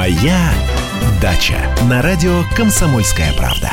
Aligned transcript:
Моя 0.00 0.50
дача 1.20 1.60
на 1.90 2.00
радио 2.00 2.40
Комсомольская 2.56 3.34
правда. 3.34 3.70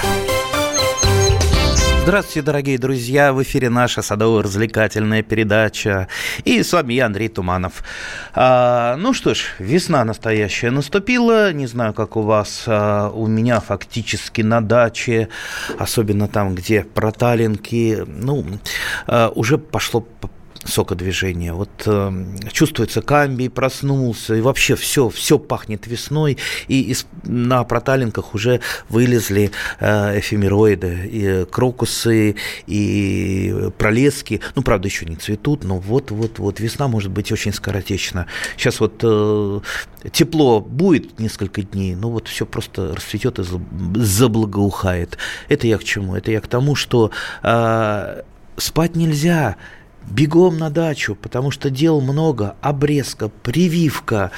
Здравствуйте, 2.02 2.42
дорогие 2.42 2.78
друзья! 2.78 3.32
В 3.32 3.42
эфире 3.44 3.70
наша 3.70 4.02
садово-развлекательная 4.02 5.24
передача. 5.24 6.10
И 6.44 6.62
с 6.64 6.74
вами 6.74 6.96
я, 6.96 7.06
Андрей 7.06 7.30
Туманов. 7.30 7.82
А, 8.34 8.98
ну 8.98 9.14
что 9.14 9.36
ж, 9.36 9.56
весна 9.60 10.04
настоящая 10.04 10.72
наступила. 10.72 11.54
Не 11.54 11.66
знаю, 11.66 11.94
как 11.94 12.18
у 12.18 12.22
вас. 12.24 12.66
А, 12.68 13.10
у 13.10 13.28
меня 13.28 13.62
фактически 13.62 14.42
на 14.42 14.60
даче, 14.60 15.30
особенно 15.80 16.28
там, 16.28 16.56
где 16.56 16.84
проталинки, 16.84 18.04
ну, 18.06 18.44
а, 19.06 19.32
уже 19.34 19.58
пошло 19.58 20.06
сокодвижения. 20.66 21.54
Вот 21.54 21.70
э, 21.86 22.12
чувствуется 22.52 23.02
камбий 23.02 23.50
проснулся, 23.50 24.36
и 24.36 24.42
вообще 24.42 24.76
все, 24.76 25.10
все 25.10 25.40
пахнет 25.40 25.88
весной, 25.88 26.38
и 26.68 26.82
из, 26.82 27.06
на 27.24 27.64
проталинках 27.64 28.34
уже 28.36 28.62
вылезли 28.90 29.52
э, 29.80 30.20
эфемероиды, 30.20 31.10
и 31.12 31.46
крокусы, 31.50 32.36
и 32.66 33.70
пролески. 33.78 34.42
Ну, 34.56 34.62
правда, 34.62 34.88
еще 34.88 35.06
не 35.06 35.16
цветут, 35.16 35.64
но 35.64 35.80
вот-вот-вот 35.80 36.60
весна 36.60 36.88
может 36.88 37.12
быть 37.12 37.32
очень 37.32 37.54
скоротечна. 37.54 38.28
Сейчас 38.58 38.80
вот 38.80 39.02
э, 39.04 39.60
тепло 40.12 40.60
будет 40.60 41.20
несколько 41.20 41.62
дней, 41.62 41.96
но 41.96 42.10
вот 42.10 42.28
все 42.28 42.46
просто 42.46 42.96
расцветет 42.96 43.40
и 43.40 43.44
заблагоухает. 43.96 45.18
Это 45.50 45.68
я 45.68 45.78
к 45.78 45.84
чему? 45.84 46.16
Это 46.16 46.32
я 46.32 46.42
к 46.42 46.48
тому, 46.48 46.76
что 46.76 47.12
э, 47.44 48.22
спать 48.58 48.96
нельзя, 48.96 49.56
бегом 50.10 50.58
на 50.58 50.70
дачу, 50.70 51.16
потому 51.16 51.52
что 51.52 51.70
дел 51.70 52.02
много, 52.02 52.56
обрезка, 52.62 53.30
прививка, 53.30 54.32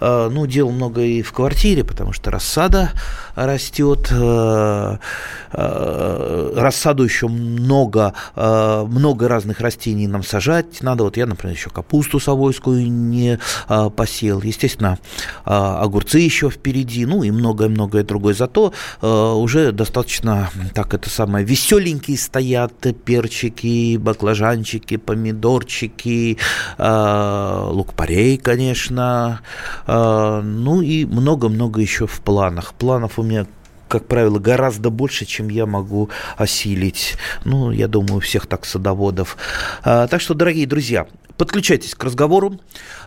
э, 0.00 0.30
ну, 0.32 0.46
дел 0.46 0.70
много 0.70 1.02
и 1.02 1.22
в 1.22 1.32
квартире, 1.32 1.84
потому 1.84 2.12
что 2.12 2.30
рассада 2.30 2.92
растет, 3.34 4.08
э, 4.10 4.96
э, 5.52 6.52
рассаду 6.56 7.04
еще 7.04 7.28
много, 7.28 8.14
много 8.36 9.28
разных 9.28 9.60
растений 9.60 10.06
нам 10.06 10.22
сажать 10.22 10.82
надо, 10.82 11.04
вот 11.04 11.16
я, 11.16 11.26
например, 11.26 11.56
еще 11.56 11.70
капусту 11.70 12.20
совойскую 12.20 12.90
не 12.90 13.38
посел, 13.96 14.40
естественно, 14.42 14.98
огурцы 15.44 16.18
еще 16.18 16.50
впереди, 16.50 17.06
ну, 17.06 17.22
и 17.22 17.30
многое-многое 17.30 18.04
другое, 18.04 18.34
зато 18.34 18.72
уже 19.00 19.72
достаточно, 19.72 20.50
так, 20.74 20.94
это 20.94 21.10
самое, 21.10 21.44
веселенькие 21.44 22.18
стоят 22.18 22.72
перчики, 23.04 23.96
баклажанчики, 23.96 24.96
помидорчики, 24.96 26.38
э, 26.78 27.68
лук-порей, 27.70 28.36
конечно, 28.38 29.40
э, 29.86 30.40
ну 30.42 30.82
и 30.82 31.04
много-много 31.04 31.80
еще 31.80 32.06
в 32.06 32.20
планах. 32.20 32.74
Планов 32.74 33.18
у 33.22 33.24
меня 33.24 33.46
как 33.88 34.06
правило, 34.06 34.38
гораздо 34.38 34.88
больше, 34.88 35.26
чем 35.26 35.50
я 35.50 35.66
могу 35.66 36.08
осилить. 36.38 37.16
Ну, 37.44 37.70
я 37.70 37.88
думаю, 37.88 38.16
у 38.16 38.20
всех 38.20 38.46
так 38.46 38.64
садоводов. 38.64 39.36
А, 39.84 40.06
так 40.06 40.22
что, 40.22 40.32
дорогие 40.32 40.66
друзья, 40.66 41.06
подключайтесь 41.36 41.94
к 41.94 42.02
разговору. 42.02 42.58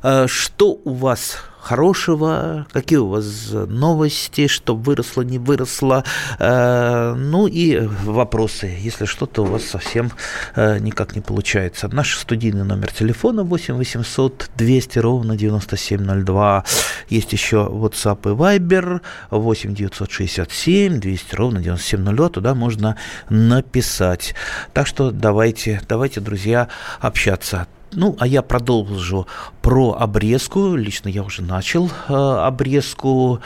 А, 0.03 0.27
что 0.27 0.79
у 0.83 0.93
вас 0.93 1.37
хорошего, 1.65 2.67
какие 2.71 2.99
у 2.99 3.07
вас 3.07 3.49
новости, 3.51 4.47
что 4.47 4.75
выросло, 4.75 5.23
не 5.23 5.39
выросло, 5.39 6.03
э, 6.37 7.13
ну 7.17 7.47
и 7.47 7.79
вопросы, 8.03 8.77
если 8.79 9.05
что-то 9.05 9.41
у 9.41 9.45
вас 9.45 9.63
совсем 9.63 10.11
э, 10.55 10.77
никак 10.79 11.15
не 11.15 11.21
получается. 11.21 11.87
Наш 11.87 12.17
студийный 12.17 12.63
номер 12.63 12.91
телефона 12.91 13.43
8 13.43 13.73
800 13.73 14.51
200 14.55 14.99
ровно 14.99 15.35
9702. 15.35 16.65
Есть 17.09 17.33
еще 17.33 17.67
WhatsApp 17.71 18.19
и 18.31 18.35
Viber 18.35 19.01
8 19.31 19.73
967 19.73 20.99
200 20.99 21.35
ровно 21.35 21.61
9702. 21.61 22.29
Туда 22.29 22.53
можно 22.53 22.95
написать. 23.29 24.35
Так 24.73 24.85
что 24.85 25.09
давайте, 25.09 25.81
давайте, 25.89 26.19
друзья, 26.21 26.67
общаться. 26.99 27.67
Ну, 27.95 28.15
а 28.19 28.27
я 28.27 28.41
продолжу 28.41 29.25
про 29.61 29.93
обрезку. 29.93 30.75
Лично 30.75 31.07
я 31.07 31.23
уже 31.23 31.41
начал 31.41 31.89
э, 32.09 32.13
обрезку, 32.13 33.39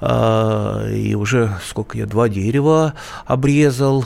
э, 0.00 0.94
и 0.94 1.14
уже 1.14 1.56
сколько 1.64 1.96
я, 1.96 2.06
два 2.06 2.28
дерева 2.28 2.94
обрезал. 3.26 4.04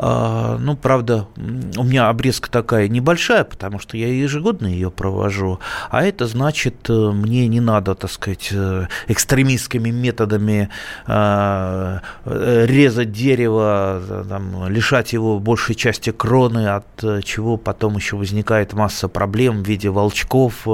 А, 0.00 0.56
ну, 0.58 0.76
правда, 0.76 1.26
у 1.36 1.82
меня 1.82 2.08
обрезка 2.08 2.48
такая 2.48 2.86
небольшая, 2.86 3.42
потому 3.42 3.80
что 3.80 3.96
я 3.96 4.06
ежегодно 4.06 4.68
ее 4.68 4.92
провожу, 4.92 5.58
а 5.90 6.04
это 6.04 6.26
значит, 6.26 6.88
э, 6.88 6.92
мне 6.92 7.48
не 7.48 7.58
надо, 7.58 7.96
так 7.96 8.10
сказать, 8.10 8.50
э, 8.52 8.86
экстремистскими 9.08 9.90
методами 9.90 10.68
а, 11.06 12.02
э, 12.24 12.64
резать 12.66 13.10
дерево, 13.10 14.24
там, 14.28 14.68
лишать 14.68 15.12
его 15.12 15.40
большей 15.40 15.74
части 15.74 16.10
кроны, 16.10 16.68
от 16.68 17.24
чего 17.24 17.56
потом 17.56 17.96
еще 17.96 18.16
возникает 18.16 18.74
масса 18.74 19.08
проблем 19.08 19.64
в 19.64 19.66
виде 19.66 19.90
волчков 19.90 20.66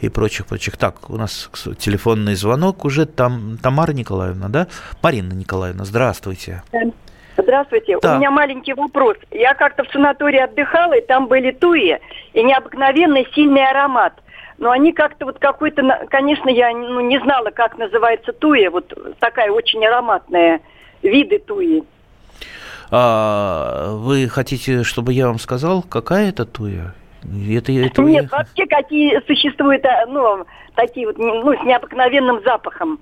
и 0.00 0.08
прочих-прочих. 0.08 0.76
Так, 0.76 1.08
у 1.08 1.16
нас 1.16 1.48
телефонный 1.78 2.34
звонок 2.34 2.84
уже, 2.84 3.06
там 3.06 3.58
Тамара 3.62 3.92
Николаевна, 3.92 4.48
да? 4.48 4.66
Марина 5.02 5.32
Николаевна, 5.32 5.84
здравствуйте. 5.84 6.62
Здравствуйте. 7.42 7.98
Да. 8.00 8.14
У 8.14 8.18
меня 8.18 8.30
маленький 8.30 8.74
вопрос. 8.74 9.16
Я 9.30 9.54
как-то 9.54 9.84
в 9.84 9.88
санатории 9.92 10.38
отдыхала, 10.38 10.94
и 10.94 11.06
там 11.06 11.26
были 11.26 11.50
туи, 11.50 11.98
и 12.32 12.42
необыкновенный 12.42 13.26
сильный 13.34 13.66
аромат. 13.68 14.14
Но 14.58 14.70
они 14.70 14.92
как-то 14.92 15.26
вот 15.26 15.38
какой-то, 15.38 16.06
конечно, 16.08 16.48
я 16.48 16.70
ну, 16.72 17.00
не 17.00 17.18
знала, 17.18 17.50
как 17.50 17.78
называется 17.78 18.32
туя, 18.32 18.70
вот 18.70 18.92
такая 19.18 19.50
очень 19.50 19.84
ароматная, 19.84 20.60
виды 21.02 21.38
туи. 21.38 21.82
А, 22.90 23.94
вы 23.96 24.28
хотите, 24.28 24.84
чтобы 24.84 25.12
я 25.14 25.26
вам 25.26 25.38
сказал, 25.38 25.82
какая 25.82 26.28
это 26.28 26.44
туя? 26.44 26.94
Это, 27.24 27.72
это 27.72 28.02
Нет, 28.02 28.30
вообще 28.30 28.66
какие 28.66 29.20
существуют, 29.26 29.84
а, 29.86 30.06
ну, 30.06 30.44
такие 30.74 31.06
вот, 31.06 31.18
ну, 31.18 31.54
с 31.54 31.64
необыкновенным 31.64 32.42
запахом 32.44 33.00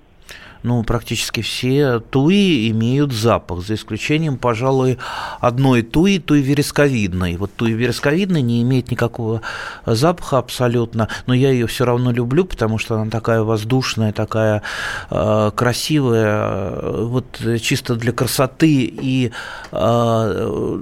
ну, 0.63 0.83
практически 0.83 1.41
все 1.41 1.99
туи 1.99 2.69
имеют 2.69 3.11
запах, 3.11 3.61
за 3.61 3.75
исключением, 3.75 4.37
пожалуй, 4.37 4.97
одной 5.39 5.81
туи, 5.81 6.19
туи 6.19 6.41
вересковидной. 6.41 7.37
Вот 7.37 7.51
туи 7.53 7.71
вересковидной 7.71 8.41
не 8.41 8.61
имеет 8.61 8.91
никакого 8.91 9.41
запаха 9.85 10.37
абсолютно, 10.37 11.07
но 11.25 11.33
я 11.33 11.51
ее 11.51 11.67
все 11.67 11.85
равно 11.85 12.11
люблю, 12.11 12.45
потому 12.45 12.77
что 12.77 12.95
она 12.95 13.09
такая 13.09 13.41
воздушная, 13.41 14.11
такая 14.13 14.61
э, 15.09 15.51
красивая, 15.55 17.05
вот 17.05 17.41
чисто 17.61 17.95
для 17.95 18.11
красоты 18.11 18.83
и 18.83 19.31
э, 19.71 20.81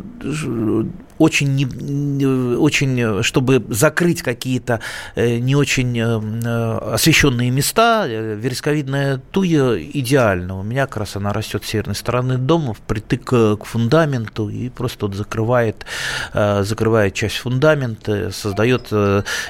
очень, 1.19 1.56
не, 1.56 2.25
очень, 2.56 3.22
чтобы 3.24 3.63
закрыть 3.69 4.22
какие-то 4.22 4.80
э, 5.16 5.38
не 5.38 5.56
очень 5.56 6.00
э, 6.00 6.78
освещенные 6.94 7.52
места, 7.52 8.06
э, 8.07 8.35
вересковидная 8.35 9.22
туя 9.31 9.78
идеальна. 9.78 10.58
У 10.58 10.63
меня 10.63 10.88
как 10.88 10.97
раз 10.97 11.16
она 11.18 11.34
растет 11.34 11.66
с 11.66 11.68
северной 11.68 11.96
стороны 11.96 12.38
дома, 12.38 12.74
впритык 12.74 13.25
к 13.25 13.66
фундаменту 13.66 14.50
и 14.50 14.69
просто 14.69 15.08
вот 15.08 15.16
закрывает, 15.16 15.85
закрывает 16.34 17.13
часть 17.13 17.38
фундамента, 17.38 18.31
создает 18.31 18.91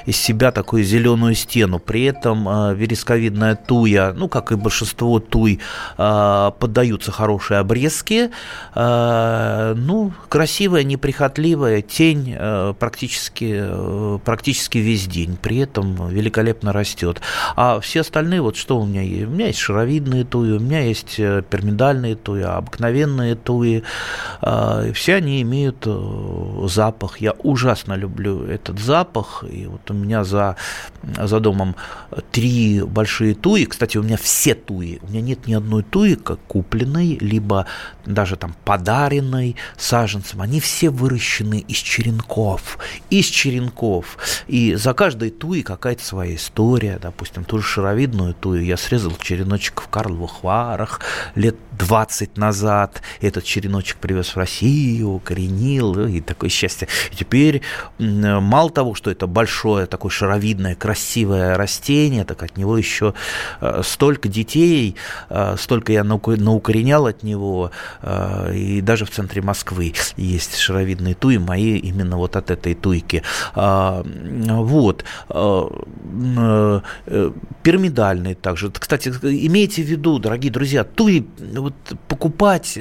из 0.06 0.18
себя 0.18 0.52
такую 0.52 0.84
зеленую 0.84 1.36
стену. 1.36 1.80
При 1.80 2.04
этом 2.04 2.76
вересковидная 2.76 3.56
туя, 3.56 4.14
ну, 4.14 4.28
как 4.28 4.52
и 4.52 4.56
большинство 4.56 5.20
туй, 5.20 5.60
поддаются 5.96 7.12
хорошие 7.12 7.60
обрезки, 7.60 8.32
ну, 8.76 10.12
красивая, 10.30 10.84
неприхотливая, 10.84 11.59
красивая, 11.60 11.82
тень 11.82 12.36
э, 12.38 12.74
практически, 12.80 13.60
э, 13.62 14.20
практически 14.24 14.78
весь 14.78 15.08
день, 15.08 15.38
при 15.42 15.58
этом 15.58 16.10
великолепно 16.10 16.72
растет. 16.72 17.22
А 17.56 17.80
все 17.80 18.02
остальные, 18.02 18.42
вот 18.42 18.56
что 18.56 18.80
у 18.80 18.86
меня 18.86 19.02
есть? 19.02 19.28
У 19.28 19.30
меня 19.32 19.48
есть 19.48 19.60
шаровидные 19.60 20.24
туи, 20.24 20.52
у 20.52 20.60
меня 20.60 20.82
есть 20.82 21.20
э, 21.20 21.44
пирамидальные 21.50 22.16
туи, 22.16 22.44
обыкновенные 22.44 23.36
туи. 23.36 23.84
Все 24.94 25.16
они 25.16 25.42
имеют 25.42 25.88
запах. 26.70 27.22
Я 27.22 27.34
ужасно 27.44 27.96
люблю 27.96 28.46
этот 28.46 28.80
запах. 28.80 29.44
И 29.52 29.66
вот 29.66 29.92
у 29.92 29.94
меня 29.94 30.24
за, 30.24 30.56
за 31.04 31.40
домом 31.40 31.76
три 32.32 32.82
большие 32.84 33.36
туи. 33.36 33.66
Кстати, 33.66 33.98
у 33.98 34.04
меня 34.04 34.18
все 34.18 34.56
туи. 34.56 35.00
У 35.02 35.10
меня 35.10 35.22
нет 35.22 35.48
ни 35.48 35.54
одной 35.54 35.84
туи, 35.84 36.16
как 36.16 36.40
купленной, 36.48 37.18
либо 37.20 37.66
даже 38.06 38.36
там 38.36 38.56
подаренной 38.66 39.56
саженцем. 39.78 40.42
Они 40.42 40.60
все 40.60 40.90
выращены 40.90 41.49
выращены 41.50 41.66
из 41.68 41.78
черенков, 41.78 42.78
из 43.10 43.26
черенков. 43.26 44.18
И 44.48 44.76
за 44.76 44.94
каждой 44.94 45.30
туи 45.30 45.62
какая-то 45.62 46.04
своя 46.04 46.36
история. 46.36 47.00
Допустим, 47.02 47.44
ту 47.44 47.60
же 47.60 47.64
шаровидную 47.64 48.34
тую 48.34 48.64
я 48.64 48.78
срезал 48.78 49.16
череночек 49.22 49.82
в 49.82 49.88
Карловых 49.88 50.44
Варах 50.44 51.02
лет 51.36 51.56
20 51.80 52.38
назад 52.38 53.02
этот 53.22 53.46
череночек 53.46 53.98
привез 53.98 54.36
в 54.36 54.38
Россию, 54.38 55.12
укоренил, 55.12 56.08
и 56.08 56.20
такое 56.22 56.50
счастье. 56.50 56.88
И 57.12 57.16
теперь 57.16 57.62
мало 57.98 58.70
того, 58.70 58.94
что 58.96 59.10
это 59.10 59.28
большое, 59.28 59.86
такое 59.86 60.12
шаровидное, 60.12 60.76
красивое 60.76 61.56
растение, 61.56 62.26
так 62.26 62.44
от 62.44 62.58
него 62.58 62.78
еще 62.78 63.14
э, 63.62 63.82
столько 63.84 64.28
детей, 64.28 64.96
э, 65.30 65.56
столько 65.58 65.94
я 65.94 66.04
наукоренял 66.04 67.08
от 67.08 67.24
него, 67.24 67.72
э, 68.02 68.54
и 68.56 68.82
даже 68.82 69.06
в 69.06 69.10
центре 69.10 69.42
Москвы 69.42 69.94
есть 70.18 70.58
шаровидные 70.58 71.16
туи, 71.16 71.38
мои 71.38 71.78
именно 71.78 72.18
вот 72.18 72.36
от 72.36 72.52
этой 72.52 72.76
туйки. 72.76 73.24
А, 73.56 74.04
вот. 74.04 75.06
Пирамидальные 77.64 78.36
также. 78.36 78.70
Кстати, 78.72 79.10
имейте 79.10 79.82
в 79.82 79.86
виду, 79.86 80.20
дорогие 80.20 80.52
друзья, 80.52 80.84
туи 80.84 81.26
вот, 81.70 82.00
покупать 82.08 82.78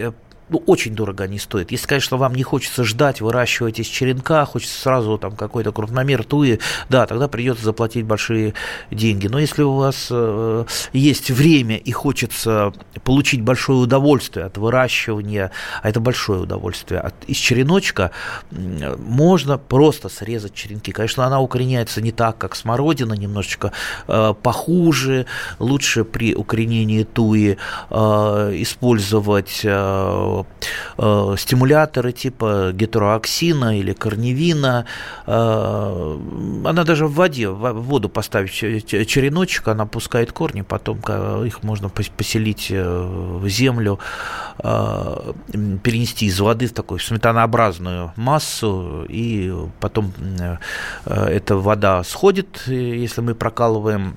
ну, 0.49 0.63
очень 0.67 0.95
дорого 0.95 1.25
они 1.25 1.39
стоят. 1.39 1.71
Если, 1.71 1.87
конечно, 1.87 2.17
вам 2.17 2.35
не 2.35 2.43
хочется 2.43 2.85
ждать, 2.85 3.21
выращивать 3.21 3.79
из 3.81 3.87
черенка, 3.87 4.45
хочется 4.45 4.81
сразу 4.81 5.19
там 5.19 5.37
какой-то 5.37 5.73
крупномер 5.73 6.25
туи, 6.25 6.59
да, 6.89 7.07
тогда 7.07 7.29
придется 7.29 7.65
заплатить 7.65 8.05
большие 8.05 8.55
деньги. 8.91 9.27
Но 9.27 9.39
если 9.39 9.63
у 9.63 9.75
вас 9.75 10.09
э, 10.11 10.65
есть 10.93 11.31
время 11.31 11.77
и 11.77 11.93
хочется 11.93 12.73
получить 13.05 13.43
большое 13.43 13.79
удовольствие 13.79 14.47
от 14.47 14.59
выращивания, 14.59 15.51
а 15.83 15.89
это 15.89 16.01
большое 16.01 16.41
удовольствие, 16.41 17.01
от, 17.01 17.15
из 17.27 17.37
череночка 17.37 18.11
можно 18.51 19.59
просто 19.59 20.09
срезать 20.09 20.55
черенки. 20.55 20.93
Конечно, 20.93 21.27
она 21.27 21.41
укореняется 21.41 22.01
не 22.01 22.13
так, 22.13 22.39
как 22.39 22.57
смородина, 22.57 23.15
немножечко 23.15 23.73
э, 24.07 24.35
похуже, 24.43 25.27
лучше 25.59 26.05
при 26.05 26.35
укоренении 26.35 27.05
туи 27.05 27.59
э, 27.91 27.97
использовать 28.57 29.61
э, 29.65 30.38
э, 30.99 31.35
стимуляторы 31.39 32.13
типа 32.13 32.71
гетероаксина 32.73 33.79
или 33.79 33.93
корневина. 33.93 34.85
Э, 35.27 36.19
она 36.65 36.85
даже 36.85 37.07
в 37.07 37.15
воде, 37.15 37.49
в 37.49 37.73
воду 37.73 38.09
поставить 38.09 38.53
череночек, 38.53 39.69
она 39.69 39.87
пускает 39.87 40.33
корни, 40.33 40.63
потом 40.63 41.01
их 41.45 41.63
можно 41.63 41.89
поселить 41.89 42.69
э, 42.71 42.83
в 42.83 43.49
землю, 43.49 43.99
э, 44.59 45.33
перенести 45.83 46.27
из 46.27 46.41
воды 46.41 46.67
в 46.67 46.73
такую 46.73 46.99
сметанообразную 47.01 48.13
массу, 48.17 49.05
и 49.09 49.53
потом 49.81 50.13
э, 50.41 50.57
эта 51.07 51.57
вода 51.57 52.05
сходит, 52.05 52.65
если 52.67 53.21
мы 53.21 53.35
прокалываем 53.35 54.17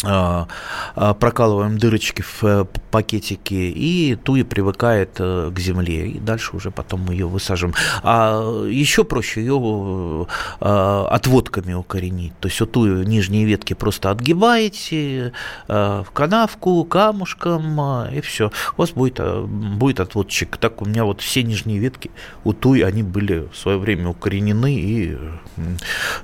прокалываем 0.00 1.78
дырочки 1.78 2.22
в 2.22 2.44
э, 2.44 2.64
пакетике, 2.90 3.70
и 3.70 4.14
туя 4.14 4.44
привыкает 4.44 5.16
э, 5.18 5.50
к 5.52 5.58
земле, 5.58 6.08
и 6.08 6.18
дальше 6.18 6.56
уже 6.56 6.70
потом 6.70 7.00
мы 7.00 7.14
ее 7.14 7.26
высаживаем. 7.26 7.74
А 8.02 8.64
еще 8.68 9.04
проще 9.04 9.40
ее 9.40 10.26
э, 10.60 11.06
отводками 11.10 11.74
укоренить. 11.74 12.32
То 12.38 12.48
есть 12.48 12.60
вот 12.60 12.72
ту 12.72 12.86
нижние 13.02 13.44
ветки 13.44 13.74
просто 13.74 14.10
отгибаете 14.10 15.32
в 15.66 16.06
канавку 16.12 16.84
камушком, 16.84 17.80
и 18.12 18.20
все. 18.20 18.52
У 18.76 18.82
вас 18.82 18.90
будет, 18.90 19.20
будет 19.20 20.00
отводчик. 20.00 20.56
Так 20.56 20.82
у 20.82 20.84
меня 20.84 21.04
вот 21.04 21.20
все 21.20 21.42
нижние 21.42 21.78
ветки 21.78 22.10
у 22.44 22.52
туи, 22.52 22.82
они 22.82 23.02
были 23.02 23.48
в 23.52 23.56
свое 23.56 23.78
время 23.78 24.08
укоренены 24.08 24.74
и 24.74 25.18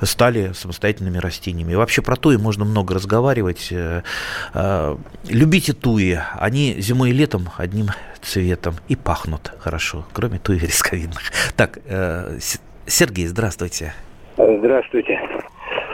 стали 0.02 0.52
самостоятельными 0.52 1.18
растениями. 1.18 1.72
И 1.72 1.76
вообще 1.76 2.02
про 2.02 2.16
туи 2.16 2.36
можно 2.36 2.64
много 2.64 2.94
разговаривать 2.94 3.63
сказать, 3.64 3.72
э, 3.72 4.02
э, 4.54 4.96
любите 5.28 5.72
туи, 5.72 6.18
они 6.38 6.74
зимой 6.78 7.10
и 7.10 7.12
летом 7.12 7.48
одним 7.58 7.86
цветом 8.20 8.74
и 8.88 8.96
пахнут 8.96 9.52
хорошо, 9.58 10.04
кроме 10.12 10.38
туи 10.38 10.58
рисковидных. 10.58 11.22
Так, 11.56 11.78
э, 11.86 12.38
Сергей, 12.86 13.26
здравствуйте. 13.26 13.94
Здравствуйте. 14.36 15.20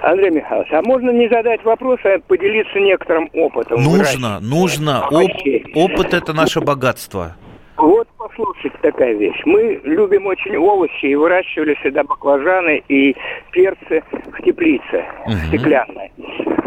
Андрей 0.02 0.30
Михайлович, 0.30 0.72
а 0.72 0.80
можно 0.82 1.10
не 1.10 1.28
задать 1.28 1.62
вопрос, 1.62 2.00
а 2.04 2.18
поделиться 2.26 2.78
некоторым 2.78 3.28
опытом? 3.34 3.82
Нужно, 3.82 4.40
нужно. 4.40 5.06
Оп, 5.08 5.30
опыт– 5.74 6.14
это 6.14 6.32
наше 6.32 6.60
богатство. 6.60 7.36
Вот 7.76 8.08
послушайте 8.18 8.76
такая 8.82 9.14
вещь. 9.14 9.40
Мы 9.44 9.80
любим 9.84 10.26
очень 10.26 10.56
овощи 10.56 11.06
и 11.06 11.14
выращивали 11.14 11.74
всегда 11.80 12.02
баклажаны 12.04 12.82
и 12.88 13.14
перцы 13.52 14.02
в 14.10 14.42
теплице 14.42 15.04
угу. 15.26 15.32
стеклянной. 15.48 16.12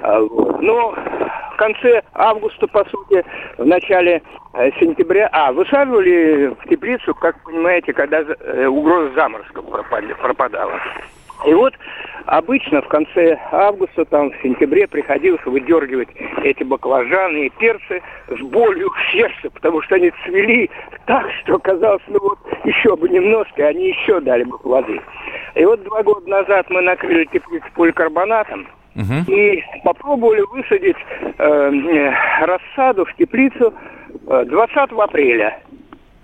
А, 0.03 0.19
вот. 0.19 0.61
Но 0.61 0.91
в 0.91 1.55
конце 1.57 2.03
августа, 2.13 2.67
по 2.67 2.83
сути, 2.85 3.23
в 3.57 3.65
начале 3.65 4.21
э, 4.53 4.71
сентября, 4.79 5.29
а, 5.31 5.53
высаживали 5.53 6.47
в 6.47 6.69
теплицу, 6.69 7.15
как 7.15 7.41
понимаете, 7.43 7.93
когда 7.93 8.19
э, 8.19 8.67
угроза 8.67 9.13
заморозков 9.15 9.65
пропадала. 10.19 10.73
И 11.45 11.53
вот 11.53 11.73
обычно 12.25 12.81
в 12.81 12.87
конце 12.87 13.39
августа, 13.51 14.05
там 14.05 14.31
в 14.31 14.41
сентябре 14.41 14.87
приходилось 14.87 15.43
выдергивать 15.45 16.09
эти 16.43 16.63
баклажаны 16.63 17.47
и 17.47 17.49
перцы 17.51 18.01
с 18.27 18.39
болью 18.41 18.89
в 18.89 19.11
сердце, 19.11 19.49
потому 19.53 19.81
что 19.81 19.95
они 19.95 20.11
цвели 20.25 20.69
так, 21.05 21.25
что 21.43 21.59
казалось, 21.59 22.03
ну 22.07 22.19
вот 22.19 22.39
еще 22.65 22.95
бы 22.95 23.07
немножко, 23.09 23.67
они 23.67 23.89
еще 23.89 24.19
дали 24.19 24.43
бы 24.43 24.57
плоды. 24.57 25.01
И 25.55 25.65
вот 25.65 25.83
два 25.83 26.03
года 26.03 26.29
назад 26.29 26.65
мы 26.69 26.81
накрыли 26.81 27.25
теплицу 27.25 27.67
поликарбонатом, 27.75 28.67
угу. 28.95 29.31
и 29.31 29.63
попробовали 29.83 30.41
высадить 30.51 30.97
э, 31.37 32.11
рассаду 32.45 33.05
в 33.05 33.15
теплицу 33.15 33.73
20 34.27 34.75
э, 34.75 34.95
апреля. 34.97 35.59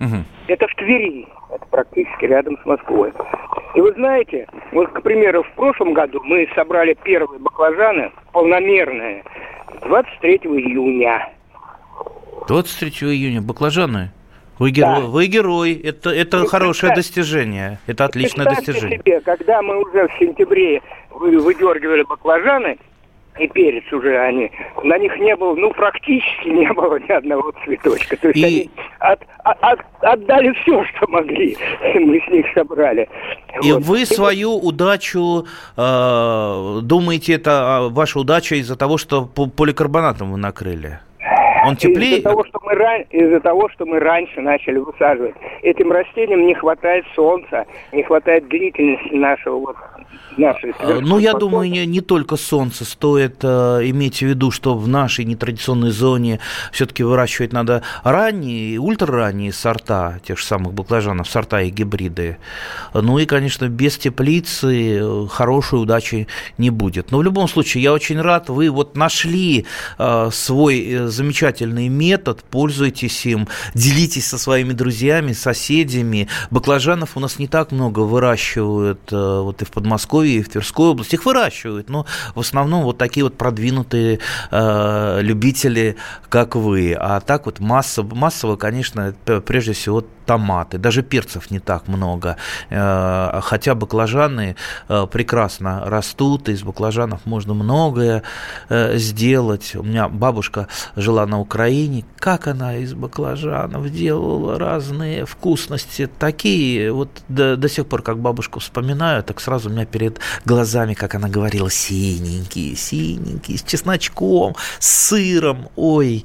Угу. 0.00 0.16
Это 0.48 0.66
в 0.68 0.74
Твери. 0.76 1.28
Это 1.52 1.66
практически 1.66 2.26
рядом 2.26 2.58
с 2.62 2.66
Москвой. 2.66 3.12
И 3.74 3.80
вы 3.80 3.92
знаете, 3.92 4.46
вот, 4.72 4.88
к 4.90 5.02
примеру, 5.02 5.42
в 5.42 5.50
прошлом 5.52 5.94
году 5.94 6.20
мы 6.24 6.48
собрали 6.54 6.96
первые 7.02 7.40
баклажаны, 7.40 8.12
полномерные, 8.32 9.24
23 9.82 10.36
июня. 10.36 11.28
23 12.48 13.08
июня 13.08 13.42
баклажаны? 13.42 14.10
Вы 14.60 14.72
герой, 14.72 15.00
да. 15.00 15.06
вы 15.06 15.26
герой. 15.26 15.72
Это, 15.72 16.10
это 16.10 16.40
ну, 16.40 16.46
хорошее 16.46 16.94
достижение. 16.94 17.78
Это 17.86 18.04
отличное 18.04 18.44
достижение. 18.44 18.98
Себе, 18.98 19.20
когда 19.22 19.62
мы 19.62 19.80
уже 19.80 20.06
в 20.06 20.12
сентябре 20.18 20.82
выдергивали 21.10 22.02
баклажаны, 22.02 22.76
и 23.38 23.48
перец 23.48 23.90
уже 23.90 24.18
они, 24.18 24.52
на 24.84 24.98
них 24.98 25.16
не 25.16 25.34
было, 25.34 25.54
ну, 25.54 25.72
практически 25.72 26.48
не 26.48 26.70
было 26.74 26.98
ни 26.98 27.10
одного 27.10 27.54
цветочка. 27.64 28.18
То 28.18 28.28
есть 28.28 28.38
и... 28.38 28.44
они 28.44 28.70
от, 28.98 29.22
от, 29.44 29.80
отдали 30.00 30.52
все, 30.60 30.84
что 30.84 31.08
могли, 31.08 31.56
мы 31.94 32.20
с 32.20 32.28
них 32.30 32.44
собрали. 32.52 33.08
И 33.62 33.72
вот. 33.72 33.82
вы 33.84 34.04
свою 34.04 34.58
удачу, 34.58 35.46
э, 35.74 36.78
думаете, 36.82 37.32
это 37.32 37.76
а, 37.76 37.88
ваша 37.88 38.18
удача 38.18 38.56
из-за 38.56 38.76
того, 38.76 38.98
что 38.98 39.24
поликарбонатом 39.24 40.32
вы 40.32 40.36
накрыли? 40.36 41.00
Он 41.66 41.76
теплее? 41.76 42.18
Из-за 42.18 42.30
того, 42.30 42.44
что 42.44 42.60
мы, 42.62 42.74
ран... 42.74 43.02
из-за 43.10 43.40
того, 43.40 43.68
что 43.68 43.86
мы 43.86 43.98
раньше 43.98 44.40
начали 44.40 44.78
высаживать. 44.78 45.34
Этим 45.62 45.92
растениям 45.92 46.46
не 46.46 46.54
хватает 46.54 47.04
солнца, 47.14 47.66
не 47.92 48.02
хватает 48.02 48.48
длительности 48.48 49.14
нашего 49.14 49.56
вот 49.58 49.76
нашей 50.36 50.72
а, 50.78 51.00
Ну, 51.00 51.18
я 51.18 51.34
думаю, 51.34 51.70
не, 51.70 51.86
не 51.86 52.00
только 52.00 52.36
солнце. 52.36 52.84
Стоит 52.84 53.38
э, 53.42 53.80
иметь 53.84 54.18
в 54.18 54.22
виду, 54.22 54.50
что 54.50 54.76
в 54.76 54.88
нашей 54.88 55.24
нетрадиционной 55.24 55.90
зоне 55.90 56.40
все-таки 56.72 57.02
выращивать 57.02 57.52
надо 57.52 57.82
ранние, 58.02 58.78
ультраранние 58.78 59.52
сорта 59.52 60.20
тех 60.26 60.38
же 60.38 60.44
самых 60.44 60.72
баклажанов, 60.72 61.28
сорта 61.28 61.62
и 61.62 61.70
гибриды. 61.70 62.38
Ну 62.94 63.18
и, 63.18 63.26
конечно, 63.26 63.68
без 63.68 63.96
теплицы 63.96 64.98
э, 64.98 65.26
хорошей 65.30 65.82
удачи 65.82 66.26
не 66.58 66.70
будет. 66.70 67.10
Но 67.10 67.18
в 67.18 67.22
любом 67.22 67.48
случае, 67.48 67.82
я 67.82 67.92
очень 67.92 68.20
рад, 68.20 68.48
вы 68.48 68.70
вот 68.70 68.96
нашли 68.96 69.66
э, 69.98 70.28
свой 70.32 70.80
э, 70.80 71.06
замечательный 71.08 71.88
метод, 71.88 72.42
пользуйтесь 72.50 73.26
им, 73.26 73.48
делитесь 73.74 74.26
со 74.26 74.38
своими 74.38 74.72
друзьями, 74.72 75.32
соседями. 75.32 76.28
Баклажанов 76.50 77.16
у 77.16 77.20
нас 77.20 77.38
не 77.38 77.48
так 77.48 77.72
много 77.72 78.00
выращивают 78.00 79.00
э, 79.10 79.40
вот 79.40 79.62
и 79.62 79.64
в 79.64 79.70
Подмосковье, 79.70 79.99
Подмосковье 80.00 80.38
и 80.38 80.42
в 80.42 80.48
Тверской 80.48 80.86
области. 80.86 81.14
Их 81.14 81.26
выращивают, 81.26 81.90
но 81.90 82.06
в 82.34 82.40
основном 82.40 82.84
вот 82.84 82.98
такие 82.98 83.24
вот 83.24 83.36
продвинутые 83.36 84.20
э, 84.50 85.18
любители, 85.20 85.96
как 86.28 86.56
вы. 86.56 86.96
А 86.98 87.20
так 87.20 87.46
вот 87.46 87.60
массово, 87.60 88.14
массово, 88.14 88.56
конечно, 88.56 89.14
прежде 89.46 89.72
всего 89.72 90.04
томаты, 90.30 90.78
даже 90.78 91.02
перцев 91.02 91.50
не 91.50 91.58
так 91.58 91.88
много, 91.88 92.36
э, 92.70 93.40
хотя 93.42 93.74
баклажаны 93.74 94.54
э, 94.88 95.06
прекрасно 95.10 95.82
растут, 95.86 96.48
из 96.48 96.62
баклажанов 96.62 97.26
можно 97.26 97.52
многое 97.52 98.22
э, 98.68 98.96
сделать. 98.96 99.74
У 99.74 99.82
меня 99.82 100.08
бабушка 100.08 100.68
жила 100.94 101.26
на 101.26 101.40
Украине, 101.40 102.04
как 102.16 102.46
она 102.46 102.76
из 102.76 102.94
баклажанов 102.94 103.90
делала 103.90 104.56
разные 104.56 105.26
вкусности, 105.26 106.08
такие, 106.18 106.92
вот 106.92 107.10
до, 107.28 107.56
до 107.56 107.68
сих 107.68 107.86
пор, 107.86 108.02
как 108.02 108.20
бабушку 108.20 108.60
вспоминаю, 108.60 109.24
так 109.24 109.40
сразу 109.40 109.68
у 109.68 109.72
меня 109.72 109.84
перед 109.90 110.20
глазами, 110.44 110.94
как 110.94 111.14
она 111.14 111.28
говорила, 111.28 111.70
синенькие, 111.70 112.76
синенькие, 112.76 113.58
с 113.58 113.62
чесночком, 113.62 114.56
с 114.78 115.08
сыром. 115.08 115.68
Ой, 115.76 116.24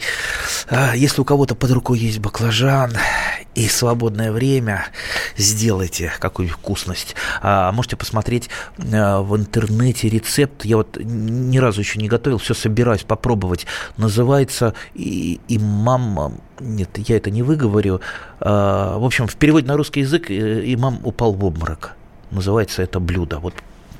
а, 0.69 0.95
если 0.95 1.21
у 1.21 1.25
кого-то 1.25 1.55
под 1.55 1.71
рукой 1.71 1.99
есть 1.99 2.19
баклажан 2.19 2.93
и 3.55 3.67
свободное 3.67 4.31
время, 4.31 4.87
сделайте 5.37 6.13
какую 6.19 6.49
вкусность. 6.49 7.15
А, 7.41 7.71
можете 7.71 7.95
посмотреть 7.95 8.49
а, 8.77 9.21
в 9.21 9.35
интернете 9.35 10.09
рецепт. 10.09 10.65
Я 10.65 10.77
вот 10.77 10.97
ни 10.99 11.57
разу 11.57 11.81
еще 11.81 11.99
не 11.99 12.07
готовил, 12.07 12.37
все 12.37 12.53
собираюсь 12.53 13.03
попробовать. 13.03 13.65
Называется 13.97 14.73
и, 14.93 15.39
и 15.47 15.57
мама 15.57 16.33
нет, 16.59 16.89
я 16.97 17.17
это 17.17 17.31
не 17.31 17.43
выговорю. 17.43 17.99
В 18.39 19.05
общем, 19.05 19.27
в 19.27 19.35
переводе 19.35 19.67
на 19.67 19.75
русский 19.75 20.01
язык 20.01 20.31
имам 20.31 21.01
упал 21.03 21.33
в 21.33 21.43
обморок. 21.43 21.95
Называется 22.31 22.81
это 22.81 22.99
блюдо. 22.99 23.39
Вот 23.39 23.53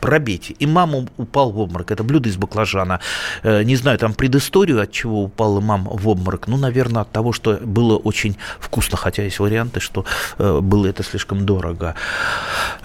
пробейте. 0.06 0.56
Имам 0.60 1.08
упал 1.18 1.52
в 1.52 1.60
обморок. 1.60 1.92
Это 1.92 2.04
блюдо 2.04 2.30
из 2.30 2.38
баклажана. 2.38 3.00
Э, 3.44 3.64
не 3.64 3.76
знаю, 3.76 3.98
там 3.98 4.14
предысторию, 4.14 4.82
от 4.82 4.92
чего 4.92 5.24
упал 5.24 5.60
имам 5.60 5.84
в 5.86 6.08
обморок. 6.08 6.48
Ну, 6.48 6.58
наверное, 6.58 7.02
от 7.02 7.12
того, 7.12 7.34
что 7.34 7.58
было 7.62 7.98
очень 7.98 8.38
вкусно. 8.60 8.98
Хотя 8.98 9.24
есть 9.24 9.40
варианты, 9.40 9.80
что 9.80 10.06
э, 10.38 10.60
было 10.62 10.88
это 10.88 11.04
слишком 11.04 11.46
дорого. 11.46 11.96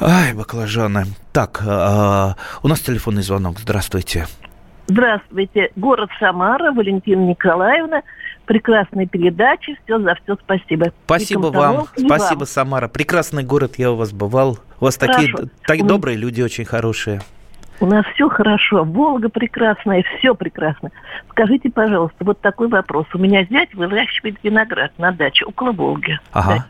Ай, 0.00 0.32
баклажаны. 0.32 1.04
Так, 1.32 1.62
а, 1.66 2.37
у 2.62 2.68
нас 2.68 2.80
телефонный 2.80 3.23
звонок. 3.23 3.59
Здравствуйте. 3.61 4.26
Здравствуйте. 4.87 5.70
Город 5.76 6.11
Самара, 6.18 6.73
Валентина 6.73 7.20
Николаевна 7.20 8.02
прекрасной 8.50 9.07
передачи. 9.07 9.78
Все 9.85 10.00
за 10.00 10.16
все 10.16 10.35
спасибо. 10.35 10.87
Спасибо 11.04 11.47
вам. 11.47 11.85
Спасибо, 11.97 12.40
вам. 12.40 12.47
Самара. 12.47 12.88
Прекрасный 12.88 13.45
город, 13.45 13.75
я 13.76 13.92
у 13.92 13.95
вас 13.95 14.12
бывал. 14.12 14.59
У 14.80 14.87
вас 14.87 14.99
Хорошо. 14.99 15.21
такие 15.21 15.50
так, 15.64 15.87
добрые 15.87 16.16
люди, 16.16 16.42
очень 16.42 16.64
хорошие. 16.64 17.21
У 17.78 17.87
нас 17.87 18.04
все 18.12 18.28
хорошо, 18.28 18.83
Волга 18.83 19.28
прекрасная, 19.28 20.04
все 20.19 20.35
прекрасно. 20.35 20.90
Скажите, 21.30 21.71
пожалуйста, 21.71 22.25
вот 22.25 22.40
такой 22.40 22.66
вопрос. 22.66 23.07
У 23.14 23.19
меня 23.19 23.45
зять 23.45 23.73
выращивает 23.73 24.35
виноград 24.42 24.90
на 24.99 25.12
даче 25.12 25.45
около 25.45 25.71
Волги. 25.71 26.19
Ага. 26.33 26.66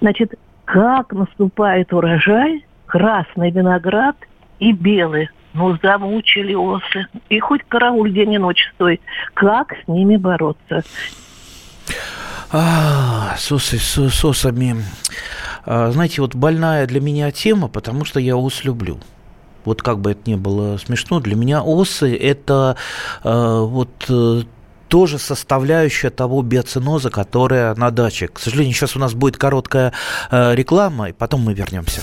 Значит, 0.00 0.34
как 0.64 1.12
наступает 1.12 1.92
урожай, 1.92 2.64
красный 2.86 3.50
виноград 3.50 4.16
и 4.60 4.70
белый? 4.70 5.28
Ну, 5.54 5.78
замучили 5.82 6.54
осы. 6.54 7.06
И 7.28 7.38
хоть 7.38 7.62
карауль 7.68 8.12
день 8.12 8.32
и 8.34 8.38
ночь 8.38 8.70
стой. 8.74 9.00
Как 9.34 9.72
с 9.72 9.88
ними 9.88 10.16
бороться? 10.16 10.82
А, 12.50 13.34
с, 13.38 13.50
осы, 13.52 13.78
с, 13.78 14.24
осами. 14.24 14.76
А, 15.64 15.90
знаете, 15.92 16.20
вот 16.20 16.34
больная 16.34 16.86
для 16.86 17.00
меня 17.00 17.30
тема, 17.30 17.68
потому 17.68 18.04
что 18.04 18.20
я 18.20 18.36
ос 18.36 18.64
люблю. 18.64 18.98
Вот 19.64 19.80
как 19.80 20.00
бы 20.00 20.10
это 20.10 20.28
ни 20.28 20.34
было 20.34 20.76
смешно, 20.76 21.20
для 21.20 21.36
меня 21.36 21.62
осы– 21.62 22.14
это 22.18 22.76
э, 23.22 23.60
вот 23.62 24.10
тоже 24.88 25.18
составляющая 25.18 26.10
того 26.10 26.42
биоциноза, 26.42 27.10
которая 27.10 27.74
на 27.74 27.90
даче. 27.90 28.28
К 28.28 28.38
сожалению, 28.38 28.74
сейчас 28.74 28.94
у 28.94 28.98
нас 28.98 29.14
будет 29.14 29.38
короткая 29.38 29.92
э, 30.30 30.54
реклама, 30.54 31.08
и 31.08 31.12
потом 31.12 31.40
мы 31.40 31.54
вернемся. 31.54 32.02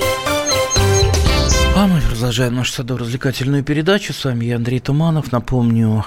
Продолжаем 2.31 2.55
нашу 2.55 2.71
садово-развлекательную 2.71 3.61
передачу. 3.61 4.13
С 4.13 4.23
вами 4.23 4.45
я, 4.45 4.55
Андрей 4.55 4.79
Туманов. 4.79 5.33
Напомню, 5.33 6.05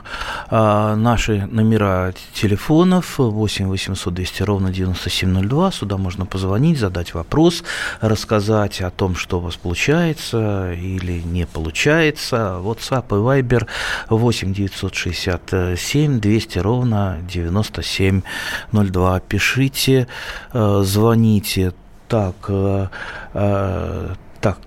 а, 0.49 0.97
наши 0.97 1.47
номера 1.51 2.15
телефонов 2.33 3.19
8 3.19 3.69
800 3.69 4.15
200 4.15 4.43
ровно 4.43 4.73
9702. 4.73 5.71
Сюда 5.73 5.99
можно 5.99 6.25
позвонить, 6.25 6.79
задать 6.79 7.13
вопрос, 7.13 7.63
рассказать 8.01 8.81
о 8.81 8.91
том, 8.91 9.17
что 9.17 9.37
у 9.37 9.43
вас 9.43 9.57
получается 9.57 10.73
или 10.73 11.21
не 11.21 11.47
получается. 11.47 12.57
WhatsApp 12.59 13.05
и 13.11 13.43
Viber 13.43 13.67
8 14.09 14.55
967 14.55 16.21
200 16.21 16.59
ровно 16.59 17.19
9702. 17.29 19.21
Пишите, 19.21 20.09
э, 20.55 20.83
звоните. 20.85 21.75
Так, 22.09 22.37
э, 22.49 22.89
э, 23.35 24.15
так, 24.41 24.59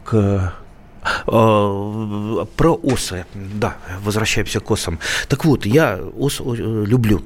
про 1.26 2.80
осы, 2.84 3.26
да, 3.34 3.78
возвращаемся 4.04 4.60
к 4.60 4.72
осам. 4.72 5.00
Так 5.28 5.46
вот, 5.46 5.66
я 5.66 6.00
ос 6.18 6.40
люблю, 6.40 7.22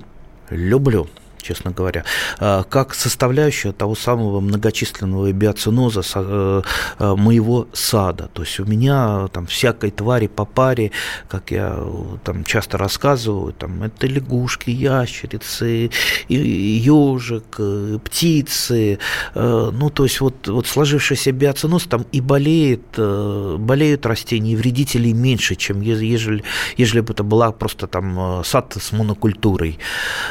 люблю 0.50 1.08
честно 1.42 1.72
говоря, 1.72 2.04
а, 2.40 2.64
как 2.64 2.94
составляющая 2.94 3.72
того 3.72 3.96
самого 3.96 4.40
многочисленного 4.40 5.32
биоциноза 5.32 6.02
э, 6.16 6.62
э, 7.00 7.16
моего 7.16 7.68
сада. 7.74 8.30
То 8.34 8.44
есть 8.44 8.60
у 8.60 8.66
меня 8.66 9.28
там 9.34 9.46
всякой 9.46 9.92
твари 9.92 10.28
по 10.28 10.46
паре, 10.46 10.92
как 11.28 11.52
я 11.52 11.78
там 12.24 12.44
часто 12.44 12.78
рассказываю, 12.78 13.54
там 13.54 13.84
это 13.84 14.08
лягушки, 14.08 14.70
ящерицы, 14.70 15.92
ежик, 16.28 17.56
э, 17.60 18.00
птицы. 18.04 19.00
Ну, 19.36 19.90
то 19.90 20.04
есть 20.04 20.22
вот, 20.22 20.48
вот 20.48 20.68
сложившийся 20.68 21.32
биоциноз 21.32 21.84
там 21.84 22.06
и 22.12 22.22
болеет, 22.22 22.98
болеют 22.98 24.06
растения, 24.06 24.54
и 24.54 24.56
вредителей 24.56 25.14
меньше, 25.14 25.56
чем 25.56 25.82
ежели, 25.82 26.44
ежели 26.78 27.02
бы 27.02 27.14
это 27.14 27.24
была 27.24 27.52
просто 27.52 27.88
там 27.88 28.44
сад 28.44 28.76
с 28.80 28.92
монокультурой. 28.92 29.80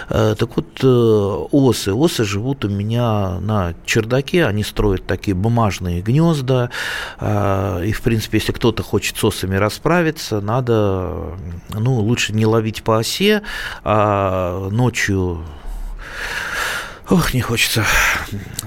Так 0.08 0.56
вот, 0.56 0.84
осы. 1.00 1.92
Осы 1.92 2.24
живут 2.24 2.64
у 2.64 2.68
меня 2.68 3.38
на 3.40 3.74
чердаке, 3.84 4.46
они 4.46 4.62
строят 4.62 5.06
такие 5.06 5.34
бумажные 5.34 6.02
гнезда. 6.02 6.70
А, 7.18 7.82
и, 7.82 7.92
в 7.92 8.02
принципе, 8.02 8.38
если 8.38 8.52
кто-то 8.52 8.82
хочет 8.82 9.16
с 9.16 9.24
осами 9.24 9.56
расправиться, 9.56 10.40
надо, 10.40 11.36
ну, 11.70 11.94
лучше 11.96 12.32
не 12.32 12.46
ловить 12.46 12.82
по 12.82 12.98
осе, 12.98 13.42
а 13.84 14.68
ночью 14.70 15.44
Ох, 17.10 17.34
не 17.34 17.40
хочется, 17.40 17.84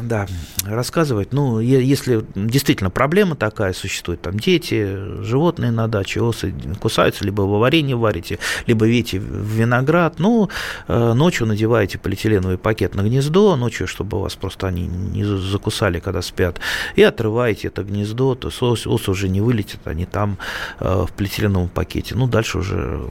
да, 0.02 0.28
рассказывать. 0.66 1.32
Ну, 1.32 1.62
если 1.62 2.26
действительно 2.36 2.90
проблема 2.90 3.38
такая 3.38 3.72
существует, 3.72 4.22
там 4.22 4.38
дети, 4.38 4.98
животные 5.22 5.72
на 5.72 5.88
даче, 5.88 6.22
осы 6.22 6.54
кусаются, 6.82 7.24
либо 7.24 7.44
вы 7.44 7.58
варенье 7.58 7.96
варите, 7.96 8.40
либо 8.68 8.86
видите 8.86 9.18
виноград, 9.18 10.20
ну, 10.20 10.50
э, 10.90 11.14
ночью 11.14 11.48
надеваете 11.48 11.98
полиэтиленовый 11.98 12.58
пакет 12.58 12.96
на 12.96 13.04
гнездо, 13.04 13.56
ночью, 13.56 13.88
чтобы 13.88 14.20
вас 14.20 14.36
просто 14.36 14.68
они 14.68 14.88
не 14.88 15.24
закусали, 15.24 16.00
когда 16.00 16.22
спят, 16.22 16.60
и 16.98 17.02
отрываете 17.02 17.70
это 17.70 17.84
гнездо, 17.84 18.36
то 18.36 18.50
ос, 18.50 18.86
ос 18.86 19.08
уже 19.08 19.30
не 19.30 19.40
вылетит, 19.40 19.80
они 19.86 20.06
там 20.06 20.38
э, 20.82 21.06
в 21.08 21.14
полиэтиленовом 21.14 21.70
пакете. 21.70 22.16
Ну, 22.16 22.28
дальше 22.28 22.58
уже, 22.58 23.08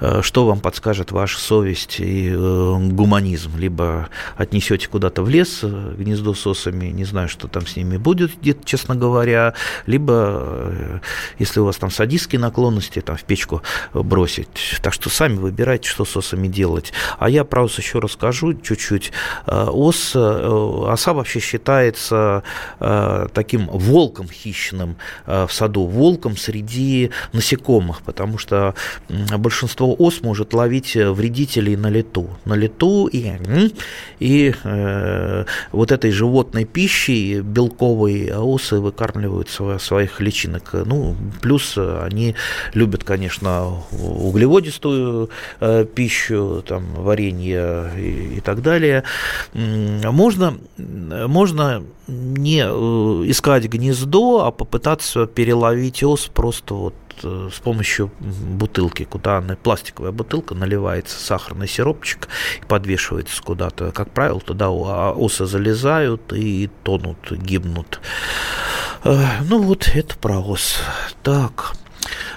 э, 0.00 0.20
что 0.20 0.46
вам 0.46 0.60
подскажет 0.60 1.12
ваша 1.12 1.38
совесть 1.38 1.96
и 1.98 2.30
гуманизм, 2.36 3.56
либо 3.56 4.10
отнесите 4.36 4.65
несете 4.66 4.88
куда-то 4.88 5.22
в 5.22 5.28
лес, 5.28 5.60
э, 5.62 5.94
гнездо 5.96 6.34
с 6.34 6.46
осами, 6.46 6.86
не 6.86 7.04
знаю, 7.04 7.28
что 7.28 7.48
там 7.48 7.66
с 7.66 7.76
ними 7.76 7.96
будет, 7.96 8.32
честно 8.64 8.96
говоря, 8.96 9.54
либо, 9.86 10.12
э, 10.12 10.98
если 11.38 11.60
у 11.60 11.64
вас 11.64 11.76
там 11.76 11.90
садистские 11.90 12.40
наклонности, 12.40 13.00
там 13.00 13.16
в 13.16 13.24
печку 13.24 13.62
бросить. 13.92 14.78
Так 14.82 14.92
что 14.92 15.10
сами 15.10 15.36
выбирайте, 15.36 15.88
что 15.88 16.04
с 16.04 16.16
осами 16.16 16.48
делать. 16.48 16.92
А 17.18 17.30
я 17.30 17.44
ос 17.44 17.78
еще 17.78 18.00
расскажу 18.00 18.54
чуть-чуть. 18.54 19.12
Э, 19.46 19.66
ос, 19.70 20.14
оса 20.16 21.12
вообще 21.12 21.40
считается 21.40 22.42
таким 23.32 23.66
волком 23.66 24.28
хищным 24.28 24.96
в 25.26 25.48
саду, 25.50 25.86
волком 25.86 26.36
среди 26.36 27.10
насекомых, 27.32 28.02
потому 28.02 28.38
что 28.38 28.74
большинство 29.38 29.94
ос 29.98 30.22
может 30.22 30.54
ловить 30.54 30.94
вредителей 30.94 31.76
на 31.76 31.88
лету. 31.88 32.28
На 32.44 32.54
лету 32.54 33.06
и, 33.06 33.32
и 34.18 34.45
э, 34.64 35.44
вот 35.72 35.92
этой 35.92 36.10
животной 36.10 36.64
пищей 36.64 37.40
белковой 37.40 38.32
осы 38.32 38.80
выкармливают 38.80 39.50
своих 39.80 40.20
личинок. 40.20 40.70
Ну, 40.72 41.16
плюс 41.40 41.76
они 41.78 42.34
любят, 42.74 43.04
конечно, 43.04 43.82
углеводистую 43.90 45.30
э, 45.60 45.84
пищу, 45.84 46.62
там, 46.66 46.84
варенье 46.94 47.90
и, 47.96 48.36
и 48.36 48.40
так 48.40 48.62
далее. 48.62 49.04
Можно, 49.52 50.58
можно 50.76 51.82
не 52.08 52.62
э, 52.64 53.30
искать 53.30 53.64
гнездо, 53.64 54.44
а 54.44 54.50
попытаться 54.50 55.26
переловить 55.26 56.02
ос 56.02 56.30
просто 56.32 56.74
вот 56.74 56.94
с 57.22 57.58
помощью 57.60 58.10
бутылки, 58.20 59.04
куда 59.04 59.40
пластиковая 59.62 60.12
бутылка 60.12 60.54
наливается 60.54 61.18
сахарный 61.18 61.68
сиропчик 61.68 62.28
и 62.62 62.64
подвешивается 62.64 63.42
куда-то. 63.42 63.92
Как 63.92 64.10
правило, 64.10 64.40
туда 64.40 64.66
а, 64.66 65.12
осы 65.12 65.46
залезают 65.46 66.32
и 66.32 66.70
тонут, 66.82 67.30
гибнут. 67.30 68.00
Э, 69.04 69.24
ну 69.48 69.62
вот 69.62 69.88
это 69.94 70.16
про 70.18 70.38
ос. 70.38 70.80
Так. 71.22 71.74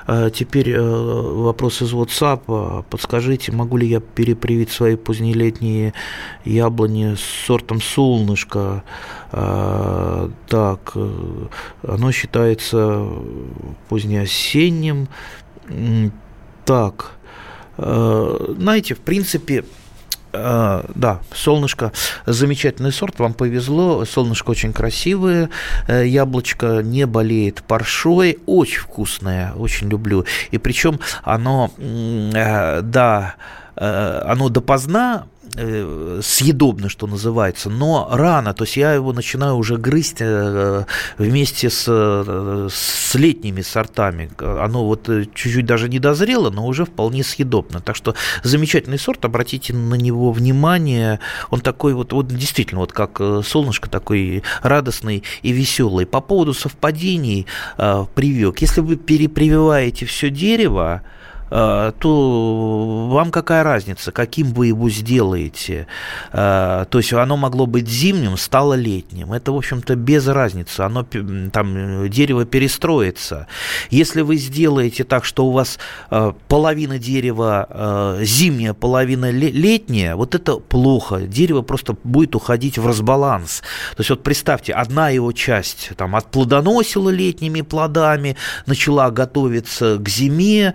А 0.08 0.30
теперь 0.30 0.72
э, 0.72 0.82
вопрос 0.82 1.82
из 1.82 1.94
WhatsApp. 1.94 2.84
Подскажите, 2.90 3.52
могу 3.52 3.78
ли 3.78 3.88
я 3.88 4.00
перепривить 4.00 4.72
свои 4.72 4.96
позднелетние 4.96 5.94
яблони 6.46 7.16
с 7.16 7.46
сортом 7.46 7.82
солнышко? 7.82 8.84
А, 9.32 10.32
так, 10.48 10.94
э, 10.96 11.48
оно 11.88 12.12
считается 12.12 13.08
позднеосенним. 13.90 15.08
Так, 16.66 17.12
э, 17.78 18.56
знаете, 18.58 18.96
в 18.96 19.00
принципе, 19.00 19.64
да, 20.32 21.20
солнышко 21.34 21.92
замечательный 22.26 22.92
сорт, 22.92 23.20
вам 23.20 23.34
повезло, 23.34 24.06
солнышко 24.06 24.52
очень 24.52 24.74
красивое, 24.74 25.50
э, 25.88 26.06
яблочко 26.06 26.82
не 26.84 27.06
болеет 27.06 27.64
паршой, 27.64 28.40
очень 28.46 28.80
вкусное, 28.80 29.54
очень 29.54 29.90
люблю. 29.90 30.26
И 30.52 30.58
причем 30.58 31.00
оно, 31.24 31.72
э, 31.78 32.82
да, 32.82 33.36
э, 33.76 34.22
оно 34.26 34.50
допоздна 34.50 35.26
Э, 35.56 36.22
что 36.88 37.08
называется, 37.08 37.70
но 37.70 38.08
рано, 38.12 38.54
то 38.54 38.64
есть 38.64 38.78
я 38.78 38.94
его 38.94 39.14
начинаю 39.14 39.56
уже 39.56 39.78
грызть 39.78 40.18
э, 40.20 40.86
вместе 41.18 41.70
с, 41.70 41.86
э, 41.88 42.68
с 42.72 43.16
летними 43.16 43.62
сортами. 43.62 44.30
Оно 44.40 44.86
вот 44.86 45.08
чуть-чуть 45.08 45.66
даже 45.66 45.90
не 45.90 46.00
дозрело, 46.00 46.50
но 46.50 46.66
уже 46.66 46.86
вполне 46.86 47.24
съедобно. 47.24 47.82
Так 47.82 47.96
что 47.96 48.16
замечательный 48.44 49.00
сорт, 49.00 49.26
обратите 49.26 49.74
на 49.74 49.96
него 49.96 50.32
внимание. 50.32 51.20
Он 51.50 51.62
такой 51.62 51.94
вот, 51.94 52.14
вот 52.14 52.28
действительно, 52.28 52.82
вот 52.82 52.94
как 52.94 53.22
солнышко, 53.46 53.90
такой 53.90 54.44
радостный 54.62 55.24
и 55.42 55.52
веселый. 55.52 56.06
По 56.06 56.22
поводу 56.22 56.54
совпадений 56.54 57.46
привек. 57.78 58.60
Если 58.60 58.82
вы 58.82 58.96
перепрививаете 58.96 60.06
все 60.06 60.30
дерево, 60.30 61.04
Э, 61.04 61.19
то 61.50 63.08
вам 63.12 63.32
какая 63.32 63.64
разница, 63.64 64.12
каким 64.12 64.54
вы 64.54 64.68
его 64.68 64.90
сделаете? 64.90 65.88
Э, 66.32 66.86
то 66.90 66.98
есть 67.00 67.14
оно 67.14 67.38
могло 67.38 67.66
быть 67.66 67.88
зимним, 67.88 68.38
стало 68.38 68.74
летним. 68.74 69.34
Это, 69.34 69.52
в 69.52 69.58
общем-то, 69.58 69.96
без 69.96 70.28
разницы. 70.28 70.82
Оно 70.82 71.06
там 71.52 72.10
дерево 72.10 72.46
перестроится. 72.46 73.48
Если 73.90 74.22
вы 74.22 74.38
сделаете 74.38 75.04
так, 75.04 75.26
что 75.26 75.46
у 75.46 75.52
вас 75.52 75.80
э, 76.12 76.34
половина 76.48 77.00
дерева 77.00 78.18
зимняя, 78.22 78.74
половина 78.74 79.32
летняя, 79.32 80.16
вот 80.16 80.36
это 80.36 80.58
плохо. 80.58 81.22
Дерево 81.22 81.62
просто 81.62 81.96
будет 82.04 82.36
уходить 82.36 82.78
в 82.78 82.88
разбаланс. 82.88 83.62
То 83.96 84.02
есть 84.02 84.10
вот 84.10 84.24
представьте, 84.24 84.74
одна 84.74 85.10
его 85.10 85.32
часть 85.32 85.92
там 85.98 86.16
отплодоносила 86.16 87.10
летними 87.10 87.62
плодами, 87.62 88.36
начала 88.66 89.10
готовиться 89.12 89.98
к 89.98 90.08
зиме, 90.10 90.74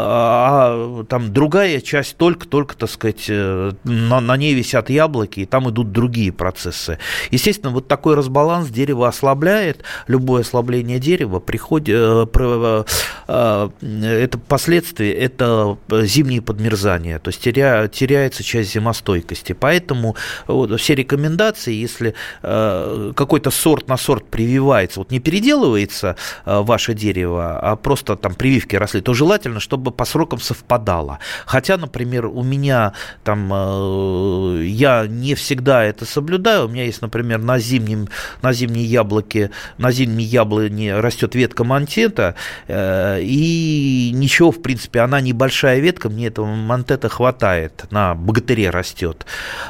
а 0.00 1.04
там 1.08 1.32
другая 1.32 1.80
часть 1.80 2.16
только-только, 2.16 2.76
так 2.76 2.90
сказать, 2.90 3.26
э, 3.28 3.72
на, 3.84 4.20
на 4.20 4.36
ней 4.36 4.54
висят 4.54 4.90
яблоки, 4.90 5.40
и 5.40 5.46
там 5.46 5.68
идут 5.70 5.92
другие 5.92 6.32
процессы. 6.32 6.98
Естественно, 7.30 7.72
вот 7.72 7.88
такой 7.88 8.14
разбаланс 8.14 8.68
дерева 8.68 9.08
ослабляет, 9.08 9.82
любое 10.06 10.42
ослабление 10.42 10.98
дерева 10.98 11.40
приходит, 11.40 11.96
э, 11.96 12.84
э, 13.28 13.68
это 13.78 14.38
последствия, 14.38 15.12
это 15.12 15.76
зимние 15.90 16.42
подмерзания, 16.42 17.18
то 17.18 17.28
есть 17.28 17.40
теря, 17.42 17.88
теряется 17.88 18.42
часть 18.42 18.72
зимостойкости. 18.72 19.52
Поэтому 19.52 20.16
вот, 20.46 20.78
все 20.80 20.94
рекомендации, 20.94 21.74
если 21.74 22.14
какой-то 22.42 23.50
сорт 23.50 23.88
на 23.88 23.96
сорт 23.96 24.26
прививается, 24.26 25.00
вот 25.00 25.10
не 25.10 25.20
переделывается 25.20 26.16
ваше 26.44 26.94
дерево, 26.94 27.58
а 27.58 27.76
просто 27.76 28.16
там 28.16 28.34
прививки 28.34 28.76
росли, 28.76 29.00
то 29.00 29.14
желательно, 29.14 29.60
чтобы 29.60 29.87
чтобы 29.88 29.96
по 29.96 30.04
срокам 30.04 30.40
совпадало. 30.40 31.18
Хотя, 31.46 31.76
например, 31.76 32.26
у 32.26 32.42
меня 32.42 32.92
там, 33.24 33.50
э, 33.52 34.64
я 34.64 35.06
не 35.06 35.34
всегда 35.34 35.82
это 35.82 36.04
соблюдаю. 36.04 36.66
У 36.66 36.68
меня 36.68 36.84
есть, 36.84 37.02
например, 37.02 37.38
на, 37.38 37.58
зимнем, 37.58 38.08
на 38.42 38.52
зимней 38.52 38.84
яблоке, 38.84 39.50
на 39.78 39.90
зимней 39.90 40.26
яблоне 40.26 41.00
растет 41.00 41.34
ветка 41.34 41.64
мантета, 41.64 42.34
э, 42.66 43.20
и 43.22 44.10
ничего, 44.14 44.50
в 44.50 44.60
принципе, 44.60 45.00
она 45.00 45.20
небольшая 45.20 45.80
ветка, 45.80 46.08
мне 46.10 46.26
этого 46.26 46.46
мантета 46.46 47.08
хватает, 47.08 47.86
на 47.90 48.14
богатыре 48.14 48.70
растет. 48.70 49.26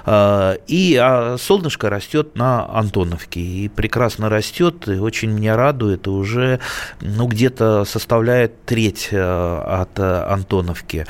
Э, 0.06 0.56
и 0.66 0.96
а 1.00 1.36
солнышко 1.38 1.90
растет 1.90 2.36
на 2.36 2.66
Антоновке, 2.78 3.40
и 3.40 3.68
прекрасно 3.68 4.28
растет, 4.28 4.88
и 4.88 4.98
очень 4.98 5.30
меня 5.30 5.56
радует, 5.56 6.06
и 6.06 6.10
уже 6.10 6.58
ну, 7.00 7.26
где-то 7.28 7.84
составляет 7.84 8.64
треть 8.64 9.10
от 9.12 9.98
Антоновки. 10.28 11.04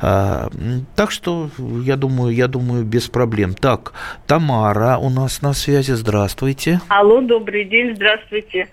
А, 0.00 0.48
так 0.96 1.10
что, 1.10 1.50
я 1.84 1.96
думаю, 1.96 2.34
я 2.34 2.46
думаю, 2.48 2.84
без 2.84 3.08
проблем. 3.08 3.54
Так, 3.54 3.92
Тамара 4.26 4.98
у 4.98 5.10
нас 5.10 5.42
на 5.42 5.52
связи. 5.52 5.92
Здравствуйте. 5.92 6.80
Алло, 6.88 7.20
добрый 7.20 7.64
день, 7.64 7.94
здравствуйте. 7.94 8.68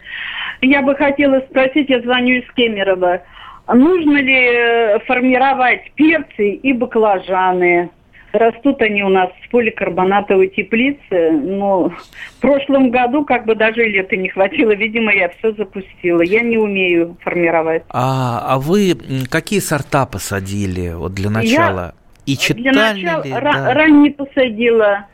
Я 0.61 0.81
бы 0.81 0.95
хотела 0.95 1.39
спросить, 1.49 1.89
я 1.89 2.01
звоню 2.01 2.39
из 2.39 2.51
Кемерово. 2.55 3.21
Нужно 3.67 4.17
ли 4.17 4.35
э, 4.35 4.99
формировать 5.05 5.91
перцы 5.95 6.51
и 6.51 6.73
баклажаны? 6.73 7.89
Растут 8.33 8.81
они 8.81 9.03
у 9.03 9.09
нас 9.09 9.29
в 9.45 9.49
поликарбонатовой 9.49 10.49
теплице, 10.49 11.31
но 11.31 11.89
в 11.89 12.41
прошлом 12.41 12.91
году 12.91 13.25
как 13.25 13.45
бы 13.45 13.55
даже 13.55 13.83
лета 13.83 14.15
не 14.17 14.29
хватило, 14.29 14.75
видимо, 14.75 15.13
я 15.13 15.29
все 15.29 15.53
запустила. 15.53 16.21
Я 16.21 16.41
не 16.41 16.57
умею 16.57 17.17
формировать. 17.21 17.83
А, 17.89 18.43
а 18.45 18.59
вы 18.59 18.97
какие 19.29 19.59
сорта 19.59 20.05
посадили 20.05 20.93
вот 20.93 21.13
для 21.13 21.29
начала? 21.29 21.93
Я 22.25 22.33
И 22.33 22.37
читали 22.37 22.61
для 22.61 22.71
начала 22.73 23.23
ли? 23.23 23.31
Да. 23.31 23.73
ранее 23.73 24.11
посадила 24.11 25.07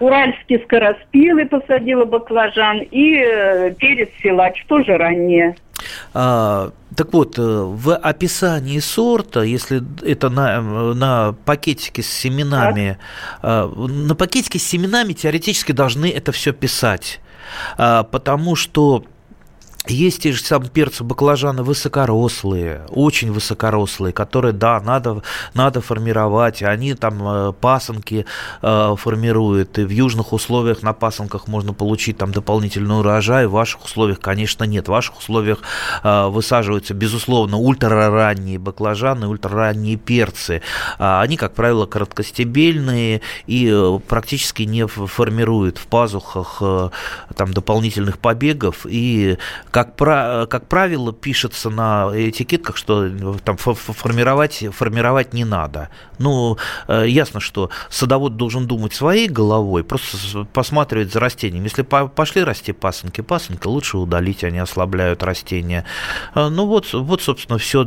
уральские 0.00 0.60
скороспилы 0.60 1.46
посадила 1.46 2.04
баклажан 2.04 2.80
и 2.90 3.16
э, 3.16 3.74
перец 3.78 4.10
силач 4.22 4.64
тоже 4.66 4.96
ранее. 4.96 5.56
А, 6.14 6.70
так 6.96 7.12
вот, 7.12 7.38
э, 7.38 7.42
в 7.42 7.94
описании 7.94 8.78
сорта, 8.78 9.42
если 9.42 9.82
это 10.04 10.30
на, 10.30 10.60
на 10.94 11.34
пакетике 11.44 12.02
с 12.02 12.08
семенами, 12.08 12.98
так. 13.42 13.70
на 13.76 14.14
пакетике 14.14 14.58
с 14.58 14.62
семенами 14.62 15.12
теоретически 15.12 15.72
должны 15.72 16.10
это 16.10 16.32
все 16.32 16.52
писать, 16.52 17.20
а, 17.76 18.02
потому 18.04 18.56
что 18.56 19.04
есть 19.90 20.22
те 20.22 20.32
же 20.32 20.42
самые 20.42 20.70
перцы, 20.70 21.04
баклажаны 21.04 21.62
высокорослые, 21.62 22.86
очень 22.88 23.32
высокорослые, 23.32 24.12
которые, 24.12 24.52
да, 24.52 24.80
надо, 24.80 25.22
надо 25.54 25.80
формировать. 25.80 26.62
Они 26.62 26.94
там 26.94 27.20
э, 27.22 27.52
пасынки 27.52 28.26
э, 28.62 28.94
формируют, 28.96 29.78
и 29.78 29.84
в 29.84 29.90
южных 29.90 30.32
условиях 30.32 30.82
на 30.82 30.92
пасынках 30.92 31.48
можно 31.48 31.72
получить 31.72 32.18
там 32.18 32.32
дополнительный 32.32 32.98
урожай. 32.98 33.46
В 33.46 33.52
ваших 33.52 33.84
условиях, 33.84 34.20
конечно, 34.20 34.64
нет. 34.64 34.86
В 34.86 34.90
ваших 34.90 35.18
условиях 35.18 35.60
э, 36.02 36.26
высаживаются, 36.26 36.94
безусловно, 36.94 37.56
ультраранние 37.56 38.58
баклажаны, 38.58 39.28
ультраранние 39.28 39.96
перцы. 39.96 40.62
А 40.98 41.20
они, 41.22 41.36
как 41.36 41.54
правило, 41.54 41.86
короткостебельные 41.86 43.20
и 43.46 43.70
э, 43.72 43.98
практически 44.06 44.62
не 44.62 44.86
формируют 44.86 45.78
в 45.78 45.86
пазухах 45.86 46.58
э, 46.60 46.90
там 47.34 47.52
дополнительных 47.52 48.18
побегов 48.18 48.86
и 48.88 49.38
как, 49.76 49.94
про, 49.94 50.46
как 50.48 50.68
правило, 50.68 51.12
пишется 51.12 51.68
на 51.68 52.10
этикетках, 52.14 52.78
что 52.78 53.10
там 53.44 53.58
формировать, 53.58 54.64
формировать 54.72 55.34
не 55.34 55.44
надо. 55.44 55.90
Ну, 56.18 56.56
ясно, 56.88 57.40
что 57.40 57.68
садовод 57.90 58.38
должен 58.38 58.66
думать 58.66 58.94
своей 58.94 59.28
головой, 59.28 59.84
просто 59.84 60.46
посматривать 60.54 61.12
за 61.12 61.20
растением. 61.20 61.64
Если 61.64 61.82
пошли 61.82 62.42
расти 62.42 62.72
пасынки, 62.72 63.20
пасынки 63.20 63.66
лучше 63.66 63.98
удалить, 63.98 64.44
они 64.44 64.60
ослабляют 64.60 65.22
растения. 65.22 65.84
Ну 66.34 66.64
вот, 66.64 66.90
вот 66.94 67.20
собственно, 67.20 67.58
все. 67.58 67.82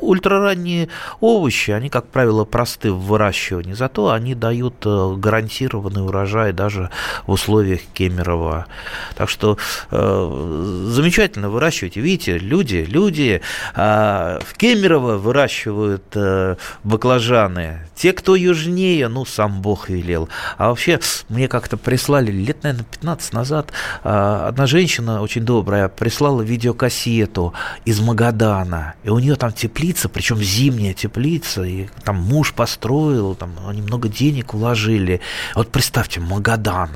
Ультраранние 0.00 0.88
овощи, 1.18 1.72
они, 1.72 1.88
как 1.88 2.06
правило, 2.06 2.44
просты 2.44 2.92
в 2.92 3.00
выращивании, 3.00 3.72
зато 3.72 4.10
они 4.10 4.36
дают 4.36 4.74
э, 4.84 5.14
гарантированный 5.16 6.04
урожай 6.04 6.52
даже 6.52 6.90
в 7.26 7.32
условиях 7.32 7.80
Кемерово. 7.92 8.66
Так 9.16 9.28
что 9.28 9.58
э, 9.90 9.95
замечательно 9.96 11.50
выращивайте. 11.50 12.00
Видите, 12.00 12.38
люди, 12.38 12.86
люди 12.88 13.40
э, 13.74 14.38
в 14.44 14.56
Кемерово 14.56 15.16
выращивают 15.16 16.04
э, 16.14 16.56
баклажаны. 16.84 17.80
Те, 17.94 18.12
кто 18.12 18.36
южнее, 18.36 19.08
ну, 19.08 19.24
сам 19.24 19.62
Бог 19.62 19.88
велел. 19.88 20.28
А 20.58 20.68
вообще, 20.68 21.00
мне 21.28 21.48
как-то 21.48 21.76
прислали 21.76 22.30
лет, 22.30 22.62
наверное, 22.62 22.84
15 22.84 23.32
назад 23.32 23.72
э, 24.04 24.44
одна 24.48 24.66
женщина 24.66 25.22
очень 25.22 25.42
добрая 25.42 25.88
прислала 25.88 26.42
видеокассету 26.42 27.54
из 27.84 28.00
Магадана. 28.00 28.94
И 29.04 29.10
у 29.10 29.18
нее 29.18 29.36
там 29.36 29.52
теплица, 29.52 30.08
причем 30.08 30.38
зимняя 30.38 30.94
теплица, 30.94 31.62
и 31.62 31.88
там 32.04 32.16
муж 32.16 32.52
построил, 32.52 33.34
там 33.34 33.50
они 33.66 33.82
много 33.82 34.08
денег 34.08 34.54
вложили. 34.54 35.20
Вот 35.54 35.70
представьте, 35.72 36.20
Магадан 36.20 36.90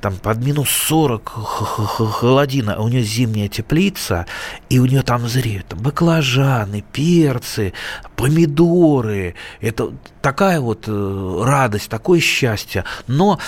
там 0.00 0.16
под 0.16 0.38
минус 0.38 0.68
40 0.70 1.28
холодина, 1.28 2.74
а 2.74 2.82
у 2.82 2.88
нее 2.88 3.02
зимняя 3.02 3.48
теплица, 3.48 4.26
и 4.68 4.78
у 4.78 4.86
нее 4.86 5.02
там 5.02 5.28
зреют 5.28 5.66
там, 5.66 5.78
баклажаны, 5.80 6.84
перцы, 6.92 7.72
помидоры. 8.16 9.34
Это 9.60 9.92
такая 10.20 10.60
вот 10.60 10.84
э, 10.88 11.42
радость, 11.44 11.88
такое 11.88 12.20
счастье. 12.20 12.84
Но 13.06 13.38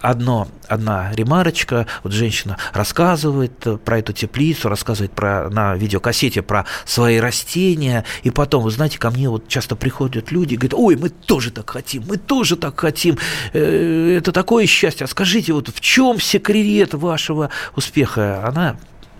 одно, 0.00 0.48
одна 0.68 1.12
ремарочка, 1.12 1.86
вот 2.02 2.12
женщина 2.12 2.56
рассказывает 2.72 3.66
э, 3.66 3.76
про 3.76 3.98
эту 3.98 4.12
теплицу, 4.12 4.68
рассказывает 4.68 5.12
про, 5.12 5.50
на 5.50 5.74
видеокассете 5.74 6.42
про 6.42 6.66
свои 6.84 7.18
растения, 7.18 8.04
и 8.22 8.30
потом, 8.30 8.62
вы 8.62 8.70
знаете, 8.70 8.98
ко 8.98 9.10
мне 9.10 9.28
вот 9.28 9.48
часто 9.48 9.76
приходят 9.76 10.30
люди 10.30 10.54
и 10.54 10.56
говорят, 10.56 10.74
ой, 10.74 10.96
мы 10.96 11.08
тоже 11.08 11.50
так 11.50 11.68
хотим, 11.68 12.04
мы 12.06 12.16
тоже 12.16 12.56
так 12.56 12.78
хотим, 12.78 13.18
э, 13.52 14.16
это 14.18 14.32
такое 14.32 14.66
счастье, 14.66 14.99
а 15.02 15.06
скажите, 15.06 15.52
вот 15.52 15.68
в 15.68 15.80
чем 15.80 16.20
секрет 16.20 16.94
вашего 16.94 17.50
успеха? 17.76 18.46
Она 18.46 18.76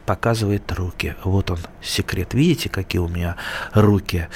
показывает 0.06 0.70
руки. 0.72 1.14
Вот 1.24 1.50
он, 1.50 1.58
секрет. 1.82 2.34
Видите, 2.34 2.68
какие 2.68 3.00
у 3.00 3.08
меня 3.08 3.36
руки? 3.72 4.28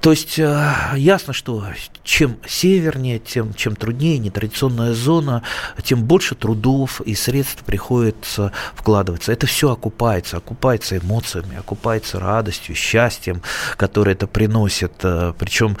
То 0.00 0.10
есть 0.10 0.38
э, 0.38 0.72
ясно, 0.94 1.32
что 1.32 1.64
чем 2.04 2.38
севернее, 2.46 3.18
тем 3.18 3.54
чем 3.54 3.74
труднее 3.74 4.18
нетрадиционная 4.18 4.92
зона, 4.92 5.42
тем 5.82 6.04
больше 6.04 6.36
трудов 6.36 7.00
и 7.00 7.16
средств 7.16 7.64
приходится 7.64 8.52
вкладываться. 8.74 9.32
Это 9.32 9.48
все 9.48 9.72
окупается, 9.72 10.36
окупается 10.36 10.98
эмоциями, 10.98 11.56
окупается 11.56 12.20
радостью, 12.20 12.76
счастьем, 12.76 13.42
которое 13.76 14.12
это 14.12 14.28
приносит. 14.28 14.92
Э, 15.02 15.32
Причем 15.36 15.76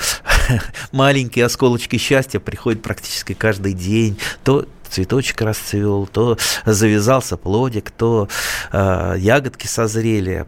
маленькие 0.92 1.44
осколочки 1.44 1.96
счастья 1.96 2.40
приходят 2.40 2.82
практически 2.82 3.34
каждый 3.34 3.72
день. 3.72 4.18
То 4.44 4.66
цветочек 4.88 5.40
расцвел, 5.42 6.06
то 6.06 6.38
завязался 6.64 7.36
плодик, 7.36 7.90
то 7.90 8.28
э, 8.72 9.14
ягодки 9.18 9.66
созрели. 9.66 10.46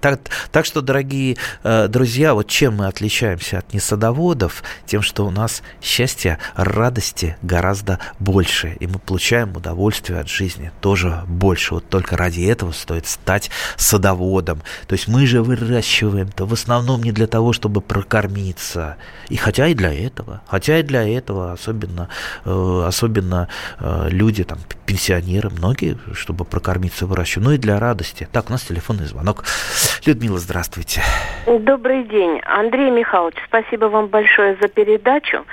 Так, 0.00 0.20
так 0.50 0.64
что, 0.64 0.80
дорогие 0.80 1.36
э, 1.62 1.88
друзья, 1.88 2.34
вот 2.34 2.48
чем 2.48 2.76
мы 2.76 2.86
отличаемся 2.86 3.58
от 3.58 3.72
несадоводов? 3.72 4.62
Тем, 4.86 5.02
что 5.02 5.26
у 5.26 5.30
нас 5.30 5.62
счастья, 5.80 6.38
радости 6.54 7.36
гораздо 7.42 7.98
больше, 8.18 8.76
и 8.80 8.86
мы 8.86 8.98
получаем 8.98 9.56
удовольствие 9.56 10.20
от 10.20 10.28
жизни 10.28 10.72
тоже 10.80 11.22
больше. 11.26 11.74
Вот 11.74 11.88
только 11.88 12.16
ради 12.16 12.42
этого 12.42 12.72
стоит 12.72 13.06
стать 13.06 13.50
садоводом. 13.76 14.62
То 14.86 14.94
есть 14.94 15.08
мы 15.08 15.26
же 15.26 15.42
выращиваем-то 15.42 16.46
в 16.46 16.52
основном 16.52 17.02
не 17.02 17.12
для 17.12 17.26
того, 17.26 17.52
чтобы 17.52 17.80
прокормиться. 17.80 18.96
И 19.28 19.36
хотя 19.36 19.68
и 19.68 19.74
для 19.74 19.92
этого, 19.92 20.42
хотя 20.46 20.78
и 20.78 20.82
для 20.82 21.06
этого, 21.06 21.52
особенно, 21.52 22.08
э, 22.44 22.84
особенно 22.86 23.48
люди, 23.80 24.44
там, 24.44 24.58
пенсионеры, 24.86 25.50
многие, 25.50 25.96
чтобы 26.14 26.44
прокормиться, 26.44 27.06
выращивают, 27.06 27.48
ну 27.48 27.54
и 27.54 27.58
для 27.58 27.78
радости. 27.78 28.28
Так, 28.32 28.48
у 28.48 28.52
нас 28.52 28.62
телефонный 28.62 29.04
звонок. 29.04 29.44
Людмила, 30.06 30.38
здравствуйте. 30.38 31.02
Добрый 31.46 32.04
день. 32.04 32.40
Андрей 32.44 32.90
Михайлович, 32.90 33.36
спасибо 33.46 33.86
вам 33.86 34.08
большое 34.08 34.56
за 34.60 34.68
передачу. 34.68 35.44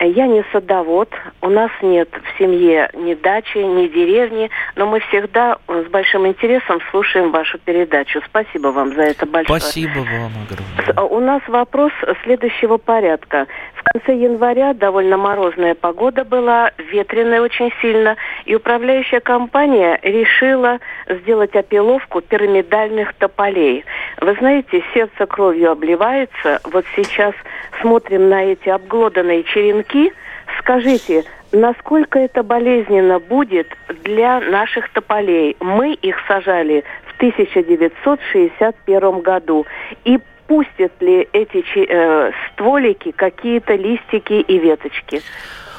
Я 0.00 0.26
не 0.26 0.44
садовод, 0.52 1.08
у 1.40 1.48
нас 1.48 1.70
нет 1.80 2.08
в 2.12 2.38
семье 2.38 2.90
ни 2.94 3.14
дачи, 3.14 3.58
ни 3.58 3.86
деревни, 3.86 4.50
но 4.74 4.86
мы 4.86 5.00
всегда 5.00 5.58
с 5.68 5.88
большим 5.90 6.26
интересом 6.26 6.80
слушаем 6.90 7.30
вашу 7.30 7.58
передачу. 7.58 8.20
Спасибо 8.26 8.68
вам 8.68 8.92
за 8.94 9.02
это 9.02 9.24
большое. 9.24 9.60
Спасибо 9.60 9.98
вам 9.98 10.32
огромное. 10.42 11.08
У 11.08 11.20
нас 11.20 11.42
вопрос 11.46 11.92
следующего 12.24 12.76
порядка. 12.76 13.46
В 13.76 13.83
конце 13.94 14.14
января 14.16 14.74
довольно 14.74 15.16
морозная 15.16 15.76
погода 15.76 16.24
была, 16.24 16.72
ветреная 16.78 17.40
очень 17.40 17.70
сильно, 17.80 18.16
и 18.44 18.56
управляющая 18.56 19.20
компания 19.20 20.00
решила 20.02 20.80
сделать 21.08 21.54
опиловку 21.54 22.20
пирамидальных 22.20 23.14
тополей. 23.14 23.84
Вы 24.20 24.34
знаете, 24.34 24.82
сердце 24.92 25.26
кровью 25.26 25.70
обливается. 25.70 26.60
Вот 26.64 26.84
сейчас 26.96 27.34
смотрим 27.80 28.28
на 28.28 28.42
эти 28.44 28.68
обглоданные 28.68 29.44
черенки. 29.44 30.12
Скажите, 30.58 31.22
насколько 31.52 32.18
это 32.18 32.42
болезненно 32.42 33.20
будет 33.20 33.68
для 34.02 34.40
наших 34.40 34.90
тополей? 34.90 35.56
Мы 35.60 35.94
их 35.94 36.16
сажали 36.26 36.82
в 37.06 37.14
1961 37.16 39.20
году. 39.20 39.66
И 40.04 40.18
пустят 40.46 40.92
ли 41.00 41.28
эти 41.32 41.64
э, 41.76 42.32
стволики 42.52 43.12
какие-то 43.12 43.74
листики 43.74 44.34
и 44.34 44.58
веточки? 44.58 45.22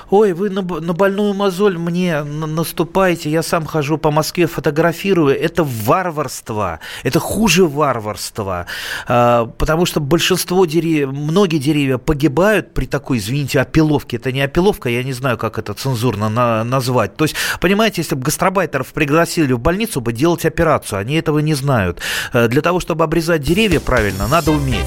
Ой, 0.10 0.34
вы 0.34 0.50
на, 0.50 0.62
на 0.62 0.94
больную 0.94 1.34
мозоль 1.34 1.78
мне 1.78 2.24
наступаете, 2.24 3.30
я 3.30 3.44
сам 3.44 3.66
хожу 3.66 3.98
по 3.98 4.12
Москве, 4.12 4.48
фотографирую. 4.48 5.40
Это 5.40 5.64
варварство, 5.64 6.80
это 7.04 7.20
хуже 7.20 7.66
варварства, 7.66 8.66
а, 9.08 9.46
потому 9.46 9.86
что 9.86 10.00
большинство 10.00 10.66
деревьев, 10.66 11.12
многие 11.12 11.58
деревья 11.58 11.98
погибают 11.98 12.74
при 12.74 12.86
такой, 12.86 13.18
извините, 13.18 13.60
опиловке. 13.60 14.18
Это 14.18 14.32
не 14.32 14.42
опиловка, 14.42 14.90
я 14.90 15.04
не 15.04 15.14
знаю, 15.14 15.38
как 15.38 15.60
это 15.60 15.74
цензурно 15.74 16.30
на, 16.30 16.64
назвать. 16.64 17.16
То 17.16 17.26
есть, 17.26 17.36
понимаете, 17.60 18.02
если 18.02 18.16
бы 18.16 18.24
гастробайтеров 18.24 18.88
пригласили 18.94 19.54
в 19.54 19.60
больницу 19.60 20.02
бы 20.02 20.14
делать 20.14 20.46
операцию, 20.46 21.00
они 21.00 21.16
этого 21.16 21.40
не 21.40 21.54
знают. 21.54 22.00
Э, 22.34 22.48
для 22.48 22.62
того, 22.62 22.80
чтобы 22.80 23.04
обрезать 23.04 23.42
деревья 23.42 23.80
правильно, 23.80 24.28
надо 24.28 24.52
уметь. 24.52 24.86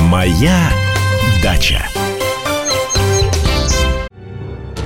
Моя 0.00 0.70
дача. 1.42 1.84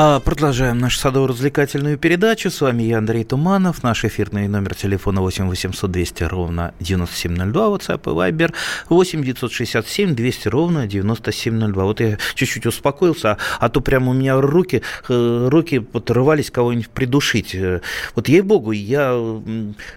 А 0.00 0.20
продолжаем 0.20 0.78
нашу 0.78 1.00
садово-развлекательную 1.00 1.98
передачу. 1.98 2.50
С 2.50 2.60
вами 2.60 2.84
я, 2.84 2.98
Андрей 2.98 3.24
Туманов. 3.24 3.82
Наш 3.82 4.04
эфирный 4.04 4.46
номер 4.46 4.76
телефона 4.76 5.22
8 5.22 5.48
800 5.48 5.90
200 5.90 6.22
ровно 6.22 6.72
9702. 6.78 7.66
WhatsApp 7.66 8.02
и 8.04 8.30
Viber 8.30 8.54
8 8.90 9.24
967 9.24 10.14
200 10.14 10.48
ровно 10.48 10.86
9702. 10.86 11.84
Вот 11.84 11.98
я 11.98 12.16
чуть-чуть 12.36 12.66
успокоился, 12.66 13.38
а 13.58 13.68
то 13.68 13.80
прямо 13.80 14.12
у 14.12 14.14
меня 14.14 14.40
руки, 14.40 14.82
э, 15.08 15.48
руки 15.50 15.80
подрывались 15.80 16.52
кого-нибудь 16.52 16.90
придушить. 16.90 17.56
Э, 17.56 17.80
вот 18.14 18.28
ей-богу, 18.28 18.70
я 18.70 19.20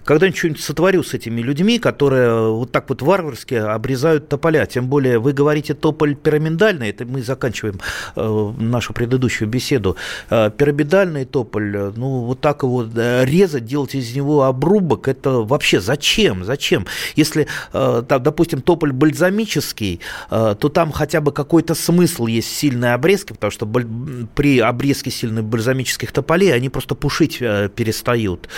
когда-нибудь 0.02 0.36
что-нибудь 0.36 0.62
сотворю 0.62 1.04
с 1.04 1.14
этими 1.14 1.40
людьми, 1.42 1.78
которые 1.78 2.50
вот 2.50 2.72
так 2.72 2.88
вот 2.88 3.02
варварски 3.02 3.54
обрезают 3.54 4.28
тополя. 4.28 4.66
Тем 4.66 4.88
более 4.88 5.20
вы 5.20 5.32
говорите 5.32 5.74
тополь 5.74 6.16
пирамидальный, 6.16 6.90
это 6.90 7.06
мы 7.06 7.22
заканчиваем 7.22 7.78
э, 8.16 8.52
нашу 8.58 8.94
предыдущую 8.94 9.48
беседу 9.48 9.91
что 10.26 10.50
пирамидальный 10.50 11.24
тополь, 11.24 11.92
ну, 11.96 12.24
вот 12.24 12.40
так 12.40 12.62
его 12.62 12.86
резать, 13.22 13.64
делать 13.64 13.94
из 13.94 14.14
него 14.14 14.44
обрубок, 14.44 15.08
это 15.08 15.30
вообще 15.30 15.80
зачем? 15.80 16.44
Зачем? 16.44 16.86
Если, 17.16 17.46
там, 17.72 18.22
допустим, 18.22 18.62
тополь 18.62 18.92
бальзамический, 18.92 20.00
то 20.30 20.54
там 20.54 20.92
хотя 20.92 21.20
бы 21.20 21.32
какой-то 21.32 21.74
смысл 21.74 22.26
есть 22.26 22.54
сильные 22.56 22.94
обрезки, 22.94 23.32
потому 23.32 23.50
что 23.50 23.66
при 23.66 24.60
обрезке 24.60 25.10
сильных 25.10 25.44
бальзамических 25.44 26.12
тополей 26.12 26.54
они 26.54 26.68
просто 26.68 26.94
пушить 26.94 27.38
перестают. 27.38 28.48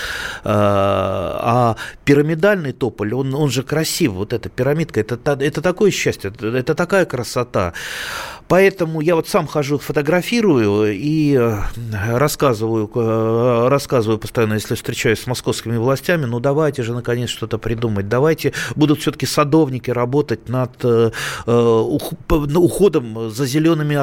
А 0.45 1.77
пирамидальный 2.05 2.73
тополь, 2.73 3.15
он, 3.15 3.35
он 3.35 3.51
же 3.51 3.63
красив, 3.63 4.13
вот 4.13 4.33
эта 4.33 4.49
пирамидка, 4.49 5.01
это, 5.01 5.19
это 5.41 5.61
такое 5.63 5.91
счастье, 5.91 6.33
это 6.41 6.75
такая 6.75 7.05
красота. 7.05 7.73
Поэтому 8.49 9.01
я 9.01 9.15
вот 9.15 9.27
сам 9.27 9.47
хожу, 9.47 9.79
фотографирую 9.79 10.93
и 10.95 11.35
э, 11.35 11.59
рассказываю, 12.13 12.91
э, 12.95 13.69
рассказываю 13.69 14.19
постоянно, 14.19 14.55
если 14.55 14.75
встречаюсь 14.75 15.21
с 15.21 15.27
московскими 15.27 15.79
властями, 15.79 16.27
ну 16.27 16.41
давайте 16.41 16.83
же 16.83 16.93
наконец 16.93 17.31
что-то 17.31 17.57
придумать, 17.57 18.09
давайте 18.09 18.53
будут 18.77 19.01
все-таки 19.01 19.25
садовники 19.25 19.91
работать 19.91 20.49
над 20.51 20.73
э, 20.85 21.11
уходом 21.47 23.31
за 23.31 23.47
зелеными 23.47 23.95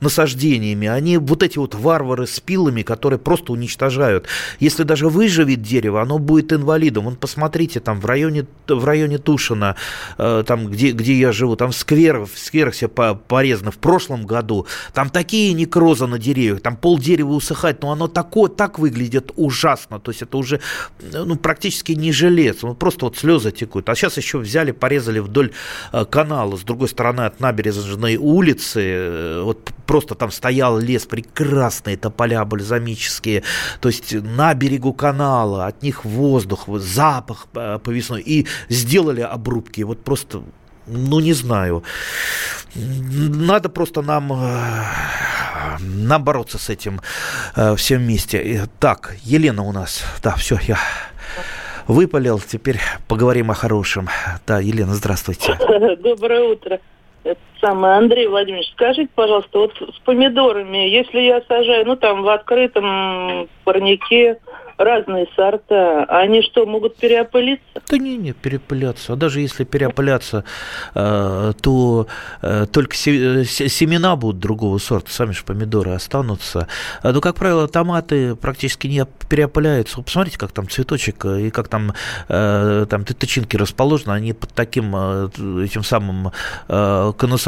насаждениями. 0.00 0.88
Они 0.88 1.18
вот 1.18 1.42
эти 1.42 1.58
вот 1.58 1.74
варвары 1.74 2.26
с 2.26 2.40
пилами, 2.40 2.82
которые 2.82 3.18
просто 3.18 3.52
уничтожают. 3.52 4.26
Если 4.60 4.82
даже 4.82 5.08
выживет 5.08 5.60
дерево, 5.60 6.00
оно 6.00 6.18
будет 6.18 6.52
инвалидом. 6.52 7.04
Вон 7.04 7.16
посмотрите, 7.16 7.80
там 7.80 8.00
в 8.00 8.06
районе, 8.06 8.46
в 8.66 8.84
районе 8.84 9.18
Тушина, 9.18 9.76
там 10.16 10.66
где, 10.68 10.92
где 10.92 11.14
я 11.14 11.32
живу, 11.32 11.56
там 11.56 11.72
в 11.72 11.76
скверах, 11.76 12.28
в 12.32 12.38
скверах 12.38 12.74
все 12.74 12.88
порезаны 12.88 13.57
полезно. 13.58 13.70
В 13.70 13.78
прошлом 13.78 14.26
году 14.26 14.66
там 14.92 15.10
такие 15.10 15.52
некрозы 15.52 16.06
на 16.06 16.18
деревьях, 16.18 16.60
там 16.60 16.76
пол 16.76 16.98
дерева 16.98 17.32
усыхает, 17.32 17.82
но 17.82 17.92
оно 17.92 18.08
такое, 18.08 18.50
так 18.50 18.78
выглядит 18.78 19.32
ужасно. 19.36 19.98
То 19.98 20.10
есть 20.10 20.22
это 20.22 20.36
уже 20.36 20.60
ну, 21.00 21.36
практически 21.36 21.92
не 21.92 22.12
желез, 22.12 22.62
ну, 22.62 22.74
просто 22.74 23.06
вот 23.06 23.16
слезы 23.16 23.50
текут. 23.50 23.88
А 23.88 23.94
сейчас 23.94 24.16
еще 24.16 24.38
взяли, 24.38 24.72
порезали 24.72 25.20
вдоль 25.20 25.50
э, 25.92 26.04
канала 26.04 26.56
с 26.56 26.62
другой 26.62 26.88
стороны 26.88 27.22
от 27.22 27.40
набережной 27.40 28.16
улицы. 28.16 28.80
Э, 28.80 29.42
вот 29.42 29.70
просто 29.86 30.14
там 30.14 30.30
стоял 30.30 30.78
лес, 30.78 31.06
прекрасные 31.06 31.96
тополя 31.96 32.44
бальзамические. 32.44 33.42
То 33.80 33.88
есть 33.88 34.12
на 34.12 34.54
берегу 34.54 34.92
канала, 34.92 35.66
от 35.66 35.82
них 35.82 36.04
воздух, 36.04 36.68
запах 36.78 37.48
э, 37.54 37.78
повесной. 37.82 38.22
И 38.22 38.46
сделали 38.68 39.20
обрубки. 39.20 39.82
Вот 39.82 40.04
просто 40.04 40.42
ну, 40.88 41.20
не 41.20 41.32
знаю. 41.32 41.82
Надо 42.74 43.68
просто 43.68 44.02
нам, 44.02 44.32
э, 44.32 45.78
нам 45.80 46.24
бороться 46.24 46.58
с 46.58 46.70
этим 46.70 47.00
э, 47.56 47.74
всем 47.76 48.02
вместе. 48.02 48.66
Так, 48.78 49.16
Елена 49.22 49.62
у 49.62 49.72
нас. 49.72 50.04
Да, 50.22 50.34
все, 50.36 50.58
я 50.68 50.78
выпалил. 51.86 52.40
Теперь 52.40 52.80
поговорим 53.08 53.50
о 53.50 53.54
хорошем. 53.54 54.08
Да, 54.46 54.60
Елена, 54.60 54.94
здравствуйте. 54.94 55.58
Доброе 56.02 56.42
утро. 56.42 56.78
Самое, 57.60 57.94
Андрей 57.94 58.28
Владимирович, 58.28 58.70
скажите, 58.72 59.10
пожалуйста, 59.14 59.58
вот 59.58 59.72
с 59.76 59.98
помидорами, 60.00 60.88
если 60.88 61.20
я 61.20 61.42
сажаю, 61.48 61.86
ну, 61.86 61.96
там, 61.96 62.22
в 62.22 62.28
открытом 62.28 63.48
парнике, 63.64 64.38
разные 64.78 65.26
сорта, 65.34 66.04
они 66.04 66.40
что, 66.42 66.64
могут 66.64 66.96
переопылиться? 66.96 67.82
Да 67.90 67.98
не, 67.98 68.16
не, 68.16 68.32
перепыляться. 68.32 69.12
А 69.12 69.16
даже 69.16 69.40
если 69.40 69.64
переопыляться, 69.64 70.44
э, 70.94 71.52
то 71.60 72.06
э, 72.42 72.66
только 72.72 72.96
семена 72.96 74.16
будут 74.16 74.38
другого 74.38 74.78
сорта, 74.78 75.10
сами 75.10 75.32
же 75.32 75.42
помидоры 75.44 75.90
останутся. 75.90 76.68
А, 77.02 77.12
ну, 77.12 77.20
как 77.20 77.34
правило, 77.34 77.66
томаты 77.66 78.36
практически 78.36 78.86
не 78.86 79.04
переопыляются. 79.28 80.00
Посмотрите, 80.00 80.38
как 80.38 80.52
там 80.52 80.68
цветочек 80.68 81.24
и 81.24 81.50
как 81.50 81.68
там, 81.68 81.92
э, 82.28 82.86
там 82.88 83.04
тычинки 83.04 83.56
расположены, 83.56 84.12
они 84.12 84.32
под 84.32 84.54
таким 84.54 84.94
этим 84.94 85.82
самым 85.82 86.30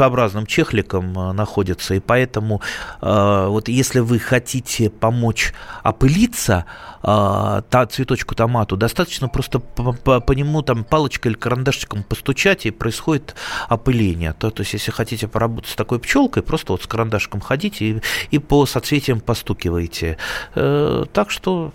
конусообразным 0.01 0.45
чехликом 0.45 1.13
находятся, 1.35 1.93
и 1.95 1.99
поэтому 1.99 2.61
вот 3.01 3.67
если 3.67 3.99
вы 3.99 4.19
хотите 4.19 4.89
помочь 4.89 5.53
опылиться, 5.83 6.65
а, 7.03 7.61
та, 7.69 7.85
цветочку 7.85 8.35
томату, 8.35 8.77
достаточно 8.77 9.27
просто 9.27 9.59
по, 9.59 9.93
по, 9.93 10.19
по 10.19 10.31
нему 10.33 10.61
там 10.61 10.83
палочкой 10.83 11.31
или 11.31 11.39
карандашиком 11.39 12.03
постучать, 12.03 12.65
и 12.65 12.71
происходит 12.71 13.35
опыление. 13.69 14.33
То, 14.33 14.51
то 14.51 14.61
есть, 14.61 14.73
если 14.73 14.91
хотите 14.91 15.27
поработать 15.27 15.71
с 15.71 15.75
такой 15.75 15.99
пчелкой, 15.99 16.43
просто 16.43 16.73
вот 16.73 16.83
с 16.83 16.87
карандашиком 16.87 17.41
ходите 17.41 17.85
и, 17.85 18.01
и 18.29 18.39
по 18.39 18.65
соцветиям 18.65 19.19
постукиваете. 19.19 20.17
Э, 20.55 21.05
так 21.11 21.31
что 21.31 21.71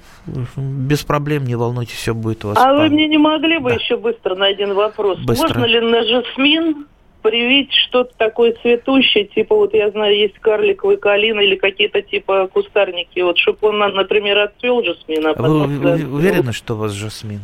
без 0.56 1.02
проблем, 1.02 1.44
не 1.44 1.56
волнуйтесь, 1.56 1.96
все 1.96 2.14
будет 2.14 2.44
у 2.44 2.48
вас. 2.48 2.58
А 2.58 2.74
вы 2.74 2.88
мне 2.88 3.08
не 3.08 3.18
могли 3.18 3.58
бы 3.58 3.70
да. 3.70 3.76
еще 3.76 3.96
быстро 3.96 4.36
на 4.36 4.46
один 4.46 4.74
вопрос? 4.74 5.18
Быстро. 5.20 5.48
Можно 5.48 5.64
ли 5.64 5.80
на 5.80 6.02
жасмин 6.04 6.86
привить 7.26 7.72
что-то 7.72 8.14
такое 8.16 8.54
цветущее, 8.62 9.24
типа 9.24 9.56
вот 9.56 9.74
я 9.74 9.90
знаю, 9.90 10.16
есть 10.16 10.38
карликовый 10.38 10.96
калина 10.96 11.40
или 11.40 11.56
какие-то 11.56 12.00
типа 12.00 12.46
кустарники, 12.46 13.18
вот 13.18 13.36
чтобы 13.36 13.58
он, 13.68 13.78
например, 13.78 14.38
отцвел 14.38 14.84
жасмин, 14.84 15.26
а 15.26 15.34
потом... 15.34 15.78
Вы, 15.78 15.96
вы 15.96 16.14
уверены, 16.14 16.52
что 16.52 16.74
у 16.74 16.76
вас 16.76 16.92
жасмин? 16.92 17.40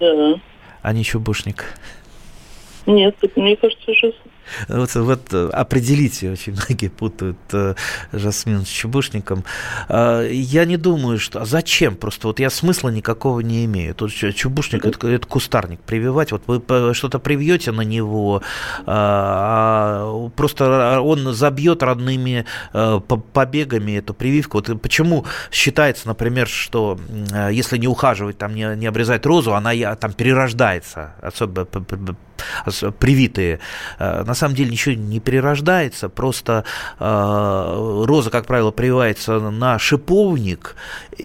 Да. 0.00 0.34
А 0.82 0.92
не 0.92 1.04
чубушник? 1.04 1.74
Нет, 2.86 3.14
мне 3.36 3.56
кажется, 3.56 3.94
жасмин. 3.94 4.35
Вот, 4.68 4.94
вот 4.94 5.32
э, 5.32 5.48
определите, 5.52 6.30
очень 6.30 6.52
многие 6.68 6.88
путают 6.88 7.38
э, 7.52 7.74
жасмин 8.12 8.64
с 8.64 8.68
чубушником. 8.68 9.44
Э, 9.88 10.28
я 10.30 10.64
не 10.64 10.76
думаю, 10.76 11.18
что... 11.18 11.42
А 11.42 11.44
зачем? 11.44 11.96
Просто 11.96 12.28
вот 12.28 12.40
я 12.40 12.50
смысла 12.50 12.88
никакого 12.90 13.40
не 13.40 13.64
имею. 13.64 13.94
Тут 13.94 14.12
чубушник 14.12 14.84
это, 14.84 15.08
это 15.08 15.26
кустарник. 15.26 15.80
Прививать, 15.80 16.32
вот 16.32 16.42
вы 16.46 16.94
что-то 16.94 17.18
привьете 17.18 17.72
на 17.72 17.82
него, 17.82 18.42
а 18.86 20.28
просто 20.36 21.00
он 21.00 21.32
забьет 21.34 21.82
родными 21.82 22.44
побегами 22.72 23.98
эту 23.98 24.14
прививку. 24.14 24.58
Вот 24.58 24.80
почему 24.80 25.24
считается, 25.50 26.08
например, 26.08 26.48
что 26.48 26.98
если 27.50 27.78
не 27.78 27.88
ухаживать, 27.88 28.38
там 28.38 28.54
не, 28.54 28.76
не 28.76 28.86
обрезать 28.86 29.26
розу, 29.26 29.54
она 29.54 29.94
там 29.96 30.12
перерождается, 30.12 31.14
особенно 31.20 31.66
привитые. 32.98 33.60
На 33.98 34.34
самом 34.34 34.54
деле 34.54 34.70
ничего 34.70 34.94
не 34.94 35.20
перерождается, 35.20 36.08
просто 36.08 36.64
э, 36.98 38.04
роза, 38.06 38.30
как 38.30 38.46
правило, 38.46 38.70
прививается 38.70 39.38
на 39.38 39.78
шиповник, 39.78 40.76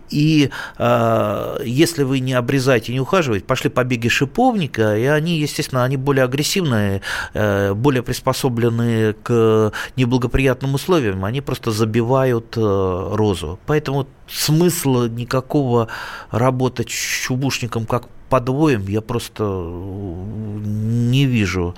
и 0.10 0.50
э, 0.78 1.58
если 1.66 2.04
вы 2.04 2.20
не 2.20 2.34
обрезаете, 2.34 2.94
не 2.94 3.00
ухаживаете, 3.00 3.46
пошли 3.46 3.70
побеги 3.70 4.08
шиповника, 4.08 4.98
и 4.98 5.06
они, 5.06 5.40
естественно, 5.40 5.84
они 5.84 5.98
более 5.98 6.26
агрессивные, 6.26 7.02
э, 7.34 7.74
более 7.74 8.04
приспособлены 8.04 9.14
к 9.24 9.72
неблагоприятным 9.96 10.76
условиям, 10.76 11.26
они 11.26 11.42
просто 11.42 11.72
забивают 11.72 12.56
э, 12.58 13.10
розу. 13.14 13.60
Поэтому 13.66 14.08
смысла 14.32 15.08
никакого 15.08 15.88
работать 16.32 16.90
чубушником 16.90 17.86
как 17.86 18.08
подвоем 18.30 18.88
я 18.88 19.02
просто 19.02 19.44
не 19.44 21.26
вижу. 21.26 21.76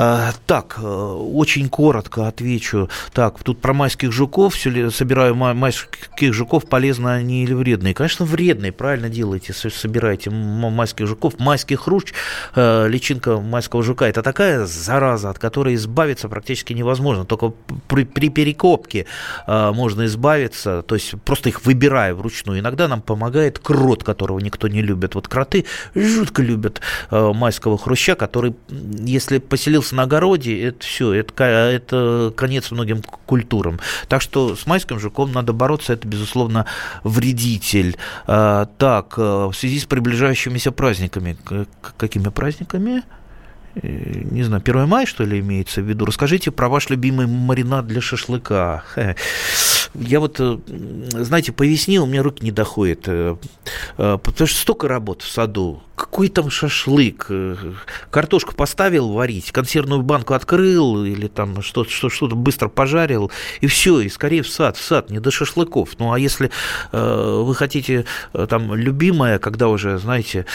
А, 0.00 0.30
так, 0.46 0.76
э, 0.80 0.86
очень 0.86 1.68
коротко 1.68 2.28
отвечу. 2.28 2.88
Так, 3.12 3.42
тут 3.42 3.60
про 3.60 3.72
майских 3.72 4.12
жуков. 4.12 4.54
Все 4.54 4.92
собираю 4.92 5.34
майских 5.34 6.32
жуков, 6.32 6.68
полезно 6.68 7.14
они 7.14 7.42
или 7.42 7.52
вредные? 7.52 7.94
Конечно, 7.94 8.24
вредные, 8.24 8.70
правильно 8.70 9.08
делаете, 9.08 9.52
собираете 9.52 10.30
майских 10.30 11.08
жуков. 11.08 11.40
Майский 11.40 11.74
хрущ, 11.74 12.12
э, 12.54 12.86
личинка 12.86 13.40
майского 13.40 13.82
жука, 13.82 14.06
это 14.06 14.22
такая 14.22 14.66
зараза, 14.66 15.30
от 15.30 15.40
которой 15.40 15.74
избавиться 15.74 16.28
практически 16.28 16.74
невозможно. 16.74 17.24
Только 17.24 17.52
при, 17.88 18.04
при 18.04 18.28
перекопке 18.28 19.06
э, 19.48 19.72
можно 19.72 20.06
избавиться, 20.06 20.82
то 20.82 20.94
есть 20.94 21.14
просто 21.24 21.48
их 21.48 21.66
выбирая 21.66 22.14
вручную. 22.14 22.60
Иногда 22.60 22.86
нам 22.86 23.02
помогает 23.02 23.58
крот, 23.58 24.04
которого 24.04 24.38
никто 24.38 24.68
не 24.68 24.80
любит. 24.80 25.16
Вот 25.16 25.26
кроты 25.26 25.64
жутко 25.96 26.40
любят 26.40 26.80
майского 27.10 27.76
хруща, 27.78 28.14
который, 28.14 28.54
если 28.68 29.38
поселился 29.38 29.87
родился 29.88 29.94
на 29.94 30.02
огороде, 30.02 30.68
это 30.68 30.84
все, 30.84 31.12
это, 31.12 31.44
это 31.44 32.32
конец 32.36 32.70
многим 32.70 33.02
культурам. 33.26 33.78
Так 34.08 34.22
что 34.22 34.56
с 34.56 34.66
майским 34.66 34.98
жуком 34.98 35.32
надо 35.32 35.52
бороться, 35.52 35.92
это, 35.92 36.06
безусловно, 36.08 36.64
вредитель. 37.04 37.96
А, 38.26 38.66
так, 38.78 39.14
э, 39.18 39.22
в 39.22 39.52
связи 39.54 39.78
с 39.78 39.84
приближающимися 39.84 40.72
праздниками, 40.72 41.36
какими 41.96 42.28
праздниками? 42.30 43.02
Э, 43.74 44.24
не 44.30 44.44
знаю, 44.44 44.62
1 44.62 44.86
мая, 44.86 45.06
что 45.06 45.24
ли, 45.24 45.40
имеется 45.40 45.82
в 45.82 45.88
виду. 45.88 46.04
Расскажите 46.06 46.50
про 46.50 46.68
ваш 46.68 46.90
любимый 46.90 47.26
маринад 47.26 47.86
для 47.86 48.00
шашлыка. 48.00 48.82
Я 49.94 50.20
вот, 50.20 50.40
э, 50.40 50.58
знаете, 51.24 51.52
по 51.52 51.66
весне 51.66 52.00
у 52.00 52.06
меня 52.06 52.22
руки 52.22 52.44
не 52.44 52.52
доходят, 52.52 53.08
потому 53.96 54.46
что 54.46 54.60
столько 54.60 54.88
работ 54.88 55.22
в 55.22 55.30
саду, 55.30 55.82
какой 55.98 56.28
там 56.28 56.50
шашлык? 56.50 57.26
Э, 57.28 57.56
картошку 58.10 58.54
поставил 58.54 59.12
варить, 59.12 59.50
консервную 59.50 60.02
банку 60.02 60.34
открыл 60.34 61.04
или 61.04 61.26
там 61.26 61.60
что-то 61.60 61.90
что, 61.90 62.08
что 62.08 62.28
быстро 62.28 62.68
пожарил, 62.68 63.30
и 63.60 63.66
все, 63.66 64.00
и 64.00 64.08
скорее 64.08 64.42
в 64.42 64.48
сад, 64.48 64.76
в 64.76 64.82
сад, 64.82 65.10
не 65.10 65.18
до 65.18 65.30
шашлыков. 65.30 65.98
Ну, 65.98 66.12
а 66.12 66.18
если 66.18 66.50
э, 66.92 67.42
вы 67.44 67.54
хотите 67.54 68.04
э, 68.32 68.46
там 68.48 68.74
любимое, 68.74 69.38
когда 69.38 69.68
уже, 69.68 69.98
знаете, 69.98 70.46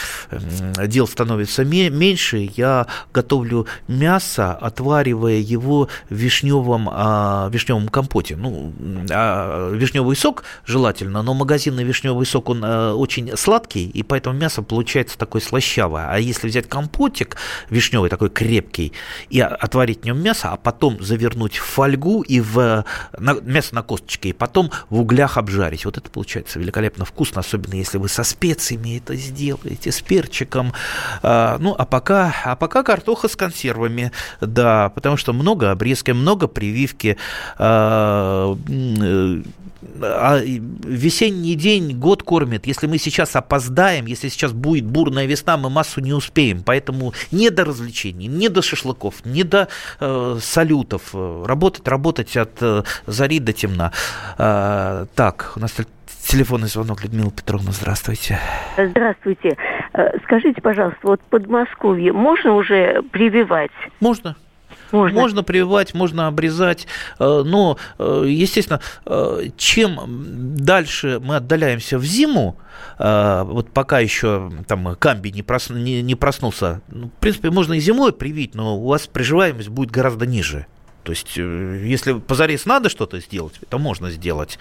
дел 0.88 1.08
становится 1.08 1.66
меньше, 1.66 2.50
я 2.56 2.88
готовлю 3.14 3.68
мясо, 3.88 4.54
отваривая 4.54 5.38
его 5.38 5.90
в 6.10 6.16
вишневом, 6.16 6.90
э, 6.90 7.50
вишневом 7.52 7.90
компоте. 7.90 8.38
Ну, 8.38 8.72
э, 9.10 9.76
вишневый 9.76 10.16
сок 10.16 10.44
желательно, 10.66 11.22
но 11.22 11.34
магазинный 11.34 11.84
вишневый 11.84 12.26
сок, 12.26 12.50
он 12.50 12.64
очень 12.64 13.36
сладкий, 13.36 13.90
и 13.90 14.04
поэтому 14.04 14.38
мясо 14.38 14.62
получается 14.62 15.18
такое 15.18 15.33
слащавое. 15.42 16.08
А 16.10 16.20
если 16.20 16.48
взять 16.48 16.68
компотик 16.68 17.38
вишневый, 17.70 18.10
такой 18.10 18.30
крепкий, 18.30 18.94
и 19.30 19.40
отварить 19.40 20.02
в 20.02 20.06
нем 20.06 20.22
мясо, 20.22 20.50
а 20.50 20.58
потом 20.58 21.02
завернуть 21.04 21.58
в 21.58 21.64
фольгу 21.64 22.22
и 22.22 22.40
в 22.40 22.86
на, 23.18 23.34
мясо 23.34 23.76
на 23.76 23.84
косточке, 23.84 24.30
и 24.30 24.34
потом 24.34 24.72
в 24.90 25.00
углях 25.00 25.38
обжарить. 25.38 25.86
Вот 25.86 25.98
это 25.98 26.10
получается 26.10 26.60
великолепно 26.60 27.06
вкусно, 27.06 27.42
особенно 27.42 27.76
если 27.76 27.98
вы 27.98 28.10
со 28.10 28.24
специями 28.24 28.98
это 28.98 29.16
сделаете, 29.16 29.92
с 29.92 30.02
перчиком. 30.02 30.74
А, 31.22 31.58
ну, 31.60 31.76
а 31.78 31.86
пока, 31.86 32.34
а 32.44 32.56
пока 32.56 32.84
картоха 32.84 33.28
с 33.28 33.36
консервами, 33.36 34.12
да, 34.42 34.90
потому 34.90 35.18
что 35.18 35.34
много 35.34 35.72
обрезки, 35.72 36.12
много 36.12 36.48
прививки. 36.48 37.18
А, 37.58 38.58
а 40.02 40.40
весенний 40.44 41.56
день 41.56 41.98
год 41.98 42.24
кормит. 42.24 42.68
Если 42.68 42.88
мы 42.88 42.98
сейчас 42.98 43.36
опоздаем, 43.36 44.06
если 44.06 44.30
сейчас 44.30 44.54
будет 44.54 44.86
бурная 44.86 45.26
весна, 45.26 45.58
мы 45.58 45.70
массу 45.70 46.02
не 46.02 46.14
успеем. 46.14 46.64
Поэтому 46.64 47.14
не 47.32 47.50
до 47.50 47.66
развлечений, 47.66 48.28
не 48.28 48.50
до 48.50 48.62
шашлыков, 48.62 49.26
не 49.26 49.44
до 49.44 49.68
э, 50.00 50.38
салютов. 50.42 51.14
Работать, 51.14 51.88
работать 51.88 52.38
от 52.38 52.62
э, 52.62 52.84
зари 53.06 53.40
до 53.40 53.54
темна. 53.54 53.92
Э, 54.38 55.06
так, 55.16 55.54
у 55.56 55.60
нас 55.60 55.74
телефонный 56.28 56.68
звонок. 56.68 57.04
Людмила 57.04 57.32
Петровна, 57.32 57.72
здравствуйте. 57.72 58.40
Здравствуйте. 58.78 59.58
Э, 59.94 60.18
скажите, 60.24 60.62
пожалуйста, 60.62 61.00
вот 61.04 61.22
в 61.22 61.26
Подмосковье 61.26 62.14
можно 62.14 62.54
уже 62.54 63.02
прививать? 63.12 63.72
Можно. 64.00 64.36
Можно. 64.94 65.20
можно 65.20 65.44
прививать, 65.44 65.94
можно 65.96 66.28
обрезать, 66.28 66.88
э, 67.18 67.44
но, 67.46 67.78
э, 67.98 68.26
естественно, 68.28 68.80
э, 69.06 69.50
чем 69.58 70.56
дальше 70.56 71.20
мы 71.22 71.38
отдаляемся 71.38 71.98
в 71.98 72.06
зиму, 72.06 72.58
вот 73.00 73.72
пока 73.72 74.00
еще 74.00 74.52
там 74.68 74.96
камби 74.98 75.30
не, 75.30 75.42
прос, 75.42 75.72
не, 75.72 76.04
не 76.04 76.14
проснулся, 76.14 76.82
ну, 76.90 77.08
в 77.08 77.20
принципе, 77.20 77.50
можно 77.50 77.74
и 77.74 77.80
зимой 77.80 78.14
привить, 78.14 78.54
но 78.54 78.78
у 78.78 78.88
вас 78.88 79.08
приживаемость 79.08 79.70
будет 79.70 79.90
гораздо 79.90 80.28
ниже. 80.28 80.68
То 81.04 81.12
есть, 81.12 81.36
если 81.36 82.14
позарез 82.14 82.66
надо 82.66 82.90
что-то 82.90 83.20
сделать, 83.20 83.56
это 83.62 83.80
можно 83.80 84.12
сделать. 84.12 84.60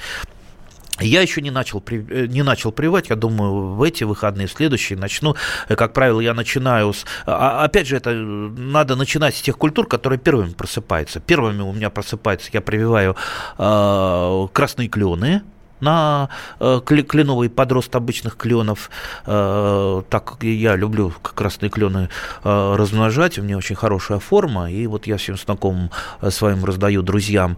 Я 1.00 1.22
еще 1.22 1.40
не 1.40 1.50
начал, 1.50 1.82
э, 1.88 2.26
не 2.26 2.42
начал 2.42 2.70
прививать, 2.70 3.08
я 3.10 3.16
думаю, 3.16 3.74
в 3.74 3.82
эти 3.82 4.04
выходные, 4.04 4.46
в 4.46 4.52
следующие 4.52 4.98
начну. 4.98 5.36
Э, 5.68 5.74
как 5.74 5.94
правило, 5.94 6.20
я 6.20 6.34
начинаю 6.34 6.92
с... 6.92 7.06
А, 7.26 7.64
опять 7.64 7.86
же, 7.86 7.96
это 7.96 8.10
э, 8.10 8.14
надо 8.14 8.94
начинать 8.94 9.34
с 9.34 9.40
тех 9.40 9.56
культур, 9.56 9.88
которые 9.88 10.18
первыми 10.18 10.52
просыпаются. 10.52 11.20
Первыми 11.20 11.62
у 11.62 11.72
меня 11.72 11.88
просыпаются, 11.88 12.50
я 12.52 12.60
прививаю 12.60 13.16
э, 13.58 14.46
красные 14.52 14.88
клены, 14.88 15.42
на 15.82 16.28
э, 16.60 16.80
кленовый 16.86 17.50
подрост 17.50 17.94
обычных 17.94 18.36
кленов. 18.36 18.90
Э, 19.26 20.02
так 20.08 20.38
я 20.42 20.76
люблю 20.76 21.12
красные 21.22 21.68
клены 21.70 22.08
э, 22.44 22.74
размножать, 22.76 23.38
у 23.38 23.42
меня 23.42 23.58
очень 23.58 23.76
хорошая 23.76 24.20
форма, 24.20 24.70
и 24.70 24.86
вот 24.86 25.06
я 25.06 25.16
всем 25.16 25.36
знакомым 25.36 25.90
своим 26.30 26.64
раздаю 26.64 27.02
друзьям. 27.02 27.56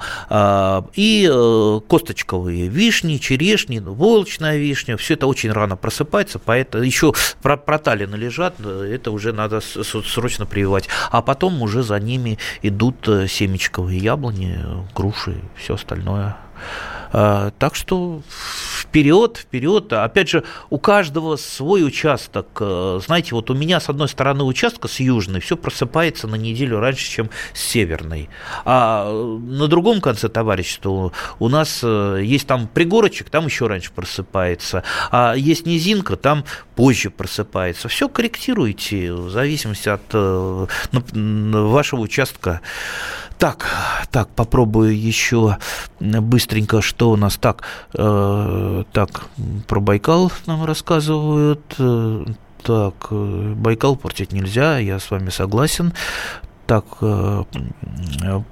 И 0.94 1.30
косточковые 1.88 2.68
вишни, 2.68 3.18
черешни, 3.18 3.78
волчная 3.78 4.56
вишня, 4.56 4.96
все 4.96 5.14
это 5.14 5.26
очень 5.26 5.52
рано 5.52 5.76
просыпается, 5.76 6.38
поэтому 6.38 6.84
еще 6.84 7.12
проталины 7.42 8.16
лежат, 8.16 8.58
это 8.60 9.10
уже 9.10 9.32
надо 9.32 9.60
срочно 9.60 10.46
прививать. 10.46 10.88
А 11.10 11.20
потом 11.20 11.60
уже 11.62 11.82
за 11.82 12.00
ними 12.00 12.38
идут 12.62 12.96
семечковые 13.04 13.98
яблони, 13.98 14.58
груши, 14.94 15.36
все 15.56 15.74
остальное. 15.74 16.36
А, 17.16 17.52
так 17.60 17.76
что 17.76 18.22
вперед, 18.28 19.36
вперед. 19.36 19.92
Опять 19.92 20.28
же, 20.30 20.42
у 20.68 20.78
каждого 20.78 21.36
свой 21.36 21.86
участок. 21.86 22.48
Э, 22.58 22.98
знаете, 23.06 23.36
вот 23.36 23.50
у 23.50 23.54
меня 23.54 23.78
с 23.78 23.88
одной 23.88 24.08
стороны 24.08 24.42
участка 24.42 24.88
с 24.88 24.98
южной 24.98 25.40
все 25.40 25.56
просыпается 25.56 26.26
на 26.26 26.34
неделю 26.34 26.80
раньше, 26.80 27.08
чем 27.08 27.30
с 27.52 27.60
северной. 27.60 28.28
А 28.64 29.12
на 29.12 29.68
другом 29.68 30.00
конце 30.00 30.28
товарищества 30.28 31.12
у 31.38 31.48
нас 31.48 31.80
э, 31.84 32.20
есть 32.24 32.48
там 32.48 32.66
пригорочек, 32.66 33.30
там 33.30 33.46
еще 33.46 33.68
раньше 33.68 33.92
просыпается. 33.92 34.82
А 35.12 35.34
есть 35.34 35.66
низинка, 35.66 36.16
там 36.16 36.44
позже 36.74 37.10
просыпается. 37.10 37.86
Все 37.86 38.08
корректируйте 38.08 39.12
в 39.12 39.30
зависимости 39.30 39.88
от 39.88 40.02
э, 40.12 40.66
вашего 41.12 42.00
участка. 42.00 42.60
Так, 43.38 43.66
так, 44.10 44.28
попробую 44.28 44.98
еще 44.98 45.58
быстренько, 46.00 46.80
что 46.80 47.10
у 47.10 47.16
нас 47.16 47.36
так. 47.36 47.62
Э, 47.94 48.84
так, 48.92 49.24
про 49.66 49.80
Байкал 49.80 50.32
нам 50.46 50.64
рассказывают. 50.64 51.60
Э, 51.78 52.24
так, 52.62 52.94
э, 53.10 53.54
Байкал 53.56 53.96
портить 53.96 54.32
нельзя, 54.32 54.78
я 54.78 54.98
с 54.98 55.10
вами 55.10 55.30
согласен 55.30 55.92
так 56.66 56.84
э, 57.00 57.44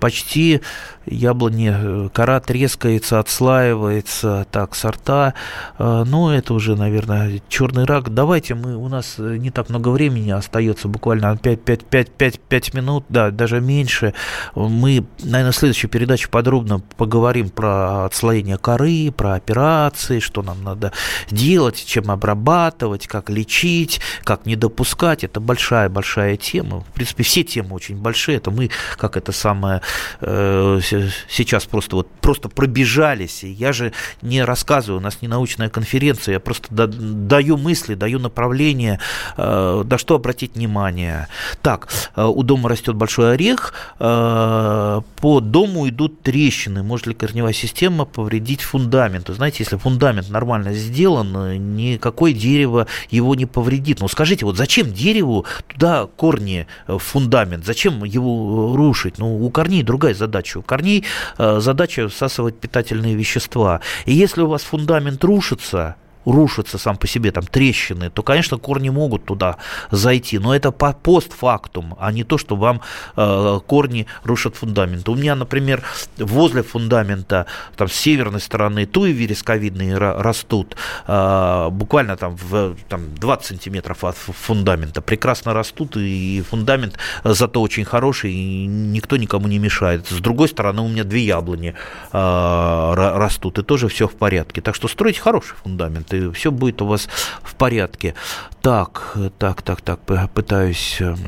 почти 0.01 0.61
яблони, 1.07 1.73
э, 1.75 2.09
кора 2.13 2.41
трескается, 2.41 3.19
отслаивается, 3.19 4.47
так, 4.51 4.75
сорта, 4.75 5.35
э, 5.79 6.05
ну, 6.07 6.31
это 6.31 6.55
уже, 6.55 6.77
наверное, 6.77 7.41
черный 7.49 7.85
рак. 7.85 8.13
Давайте 8.13 8.55
мы, 8.55 8.77
у 8.77 8.89
нас 8.89 9.17
не 9.19 9.51
так 9.51 9.69
много 9.69 9.89
времени 9.89 10.31
остается, 10.31 10.89
буквально 10.89 11.37
5, 11.37 11.65
5, 11.65 11.85
5, 11.87 12.11
5, 12.11 12.41
5 12.41 12.75
минут, 12.75 13.05
да, 13.09 13.31
даже 13.31 13.61
меньше. 13.61 14.15
Мы, 14.55 15.05
наверное, 15.23 15.53
в 15.53 15.57
следующей 15.57 15.89
передаче 15.89 16.29
подробно 16.29 16.81
поговорим 16.97 17.51
про 17.51 18.05
отслоение 18.05 18.59
коры, 18.59 19.13
про 19.17 19.35
операции, 19.35 20.21
что 20.21 20.43
нам 20.43 20.63
надо 20.63 20.93
делать, 21.31 21.83
чем 21.85 22.11
обрабатывать, 22.11 23.07
как 23.07 23.31
лечить, 23.31 24.01
как 24.25 24.47
не 24.47 24.57
допускать. 24.57 25.25
Это 25.25 25.41
большая-большая 25.41 26.37
тема. 26.37 26.81
В 26.81 26.93
принципе, 26.93 27.23
все 27.25 27.43
темы 27.43 27.75
очень 27.75 27.97
большие. 28.03 28.37
Это 28.37 28.51
мы, 28.51 28.71
как 28.97 29.17
это 29.17 29.33
самое, 29.33 29.81
э, 30.21 30.81
сейчас 31.29 31.65
просто 31.65 31.97
вот 31.97 32.09
просто 32.21 32.49
пробежались. 32.49 33.43
Я 33.43 33.73
же 33.73 33.93
не 34.21 34.45
рассказываю, 34.45 34.99
у 34.99 35.03
нас 35.03 35.19
не 35.23 35.29
научная 35.29 35.69
конференция, 35.69 36.35
я 36.35 36.41
просто 36.41 36.69
даю 36.87 37.57
мысли, 37.57 37.95
даю 37.95 38.19
направление, 38.19 38.99
э, 39.37 39.85
на 39.89 39.99
что 39.99 40.17
обратить 40.17 40.55
внимание. 40.57 41.29
Так, 41.63 41.89
э, 42.17 42.25
у 42.25 42.43
дома 42.43 42.69
растет 42.69 42.95
большой 42.95 43.35
орех, 43.35 43.75
по 43.99 45.41
дому 45.41 45.89
идут 45.89 46.23
трещины. 46.23 46.83
Может 46.83 47.07
ли 47.07 47.15
корневая 47.15 47.53
система 47.53 48.05
повредить 48.05 48.63
фундамент? 48.63 49.29
Знаете, 49.29 49.59
если 49.61 49.77
фундамент 49.77 50.29
нормально 50.31 50.73
сделан, 50.75 51.77
никакое 51.77 52.33
дерево 52.33 52.87
его 53.11 53.35
не 53.35 53.47
повредит. 53.47 54.01
Но 54.01 54.09
скажите, 54.09 54.45
вот 54.45 54.57
зачем 54.57 54.93
дереву 54.93 55.47
туда 55.69 56.07
корни 56.17 56.67
в 56.87 56.99
фундамент? 56.99 57.65
Зачем 57.65 57.92
зачем 57.93 58.05
его 58.05 58.77
рушить? 58.77 59.19
Ну, 59.19 59.45
у 59.45 59.51
корней 59.51 59.83
другая 59.83 60.15
задача. 60.15 60.59
У 60.59 60.63
корней 60.63 61.05
э, 61.39 61.61
задача 61.61 62.09
всасывать 62.09 62.59
питательные 62.59 63.15
вещества. 63.15 63.81
И 64.07 64.13
если 64.13 64.43
у 64.43 64.49
вас 64.49 64.63
фундамент 64.63 65.23
рушится, 65.25 65.97
рушится 66.25 66.79
сам 66.79 66.97
по 66.97 67.07
себе, 67.07 67.31
там 67.33 67.45
трещины, 67.45 68.11
то, 68.11 68.23
конечно, 68.23 68.59
корни 68.59 68.91
могут 68.91 69.25
туда 69.25 69.57
зайти, 69.91 70.39
но 70.39 70.55
это 70.55 70.71
по 70.73 70.93
постфактум, 70.93 71.97
а 71.99 72.13
не 72.13 72.25
то, 72.25 72.39
что 72.39 72.57
вам 72.57 72.81
э, 73.17 73.61
корни 73.67 74.07
рушат 74.25 74.57
фундамент. 74.57 75.09
У 75.09 75.15
меня, 75.15 75.35
например, 75.35 75.83
возле 76.19 76.63
фундамента, 76.63 77.47
там, 77.77 77.89
с 77.89 77.95
северной 77.95 78.41
стороны 78.41 78.87
туи 78.87 79.13
вересковидные 79.13 79.99
растут, 79.99 80.77
э, 81.07 81.69
буквально 81.71 82.17
там, 82.17 82.37
в, 82.37 82.77
там 82.89 83.15
20 83.15 83.47
сантиметров 83.47 84.05
от 84.05 84.17
фундамента, 84.17 85.01
прекрасно 85.01 85.55
растут, 85.55 85.97
и 85.97 86.43
фундамент 86.49 86.99
зато 87.25 87.61
очень 87.61 87.85
хороший, 87.85 88.33
и 88.33 88.67
никто 88.67 89.17
никому 89.17 89.49
не 89.49 89.59
мешает. 89.59 90.07
С 90.09 90.21
другой 90.21 90.49
стороны, 90.49 90.83
у 90.83 90.89
меня 90.89 91.05
две 91.05 91.25
яблони 91.25 91.75
э, 92.13 92.93
растут, 92.95 93.59
и 93.59 93.63
тоже 93.63 93.89
все 93.89 94.07
в 94.07 94.15
порядке. 94.15 94.61
Так 94.61 94.75
что 94.75 94.89
стройте 94.89 95.21
хороший 95.21 95.55
фундамент 95.63 96.12
и 96.13 96.31
все 96.33 96.51
будет 96.51 96.83
у 96.83 96.87
вас 96.87 97.09
в 97.43 97.55
порядке. 97.55 98.15
Так, 98.63 99.17
так, 99.39 99.61
так, 99.63 99.81
так, 99.81 99.99
пытаюсь 100.35 100.99
эм, 101.01 101.19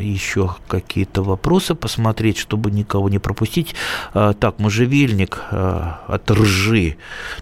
еще 0.00 0.54
какие-то 0.68 1.22
вопросы 1.22 1.74
посмотреть, 1.74 2.38
чтобы 2.38 2.70
никого 2.70 3.10
не 3.10 3.18
пропустить. 3.18 3.74
А, 4.14 4.32
так, 4.32 4.58
можжевельник 4.58 5.38
э, 5.50 5.92
от 6.06 6.30
ржи, 6.30 6.96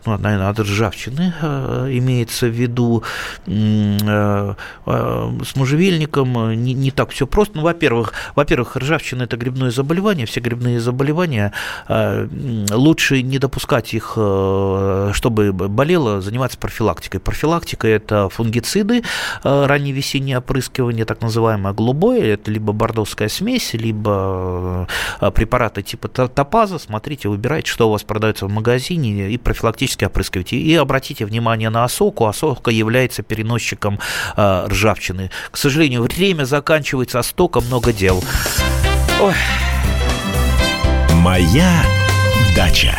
ну, 0.04 0.18
наверное, 0.18 0.48
от 0.48 0.58
ржавчины 0.58 1.32
э, 1.40 1.90
имеется 1.92 2.46
в 2.46 2.50
виду. 2.50 3.04
Э, 3.46 4.54
с 4.84 5.56
можжевельником 5.56 6.52
не, 6.60 6.74
не 6.74 6.90
так 6.90 7.10
все 7.10 7.28
просто. 7.28 7.58
Ну, 7.58 7.62
во-первых, 7.62 8.12
во-первых, 8.34 8.76
ржавчина– 8.76 9.22
это 9.24 9.36
грибное 9.36 9.70
заболевание. 9.70 10.26
Все 10.26 10.40
грибные 10.40 10.80
заболевания 10.80 11.52
лучше 11.88 13.22
не 13.22 13.38
допускать 13.38 13.94
их, 13.94 14.12
чтобы 14.12 15.52
болело, 15.52 16.20
заниматься. 16.20 16.58
Профилактика– 17.20 17.88
это 17.88 18.28
фунгициды, 18.28 19.02
Э, 19.42 19.66
раннее 19.66 19.92
весеннее 19.92 20.38
опрыскивание, 20.38 21.04
так 21.04 21.22
называемое 21.22 21.72
голубое, 21.72 22.34
это 22.34 22.50
либо 22.50 22.72
бордовская 22.72 23.28
смесь, 23.28 23.72
либо 23.74 24.86
э, 25.20 25.30
препараты 25.30 25.82
типа 25.82 26.08
топаза. 26.08 26.78
Смотрите, 26.78 27.28
выбирайте, 27.28 27.70
что 27.70 27.88
у 27.88 27.92
вас 27.92 28.02
продается 28.02 28.46
в 28.46 28.50
магазине, 28.50 29.30
и 29.30 29.38
профилактически 29.38 30.04
опрыскивайте. 30.04 30.56
И 30.56 30.74
обратите 30.74 31.24
внимание 31.24 31.70
на 31.70 31.84
осоку. 31.84 32.26
Осока 32.26 32.70
является 32.70 33.22
переносчиком 33.22 33.98
э, 34.36 34.66
ржавчины. 34.68 35.30
К 35.50 35.56
сожалению, 35.56 36.02
время 36.02 36.44
заканчивается, 36.44 37.18
а 37.18 37.22
столько 37.22 37.60
много 37.60 37.92
дел. 37.92 38.22
Ой. 39.20 39.34
Моя 41.14 41.82
дача. 42.54 42.98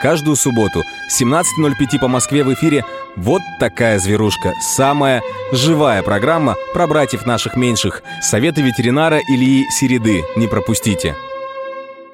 Каждую 0.00 0.36
субботу 0.36 0.82
17.05 1.20 1.98
по 2.00 2.08
Москве 2.08 2.44
в 2.44 2.52
эфире 2.54 2.84
«Вот 3.16 3.42
такая 3.58 3.98
зверушка». 3.98 4.52
Самая 4.60 5.22
живая 5.52 6.02
программа 6.02 6.56
про 6.72 6.86
братьев 6.86 7.26
наших 7.26 7.56
меньших. 7.56 8.02
Советы 8.20 8.62
ветеринара 8.62 9.20
Ильи 9.28 9.64
Середы. 9.70 10.24
Не 10.36 10.46
пропустите. 10.46 11.14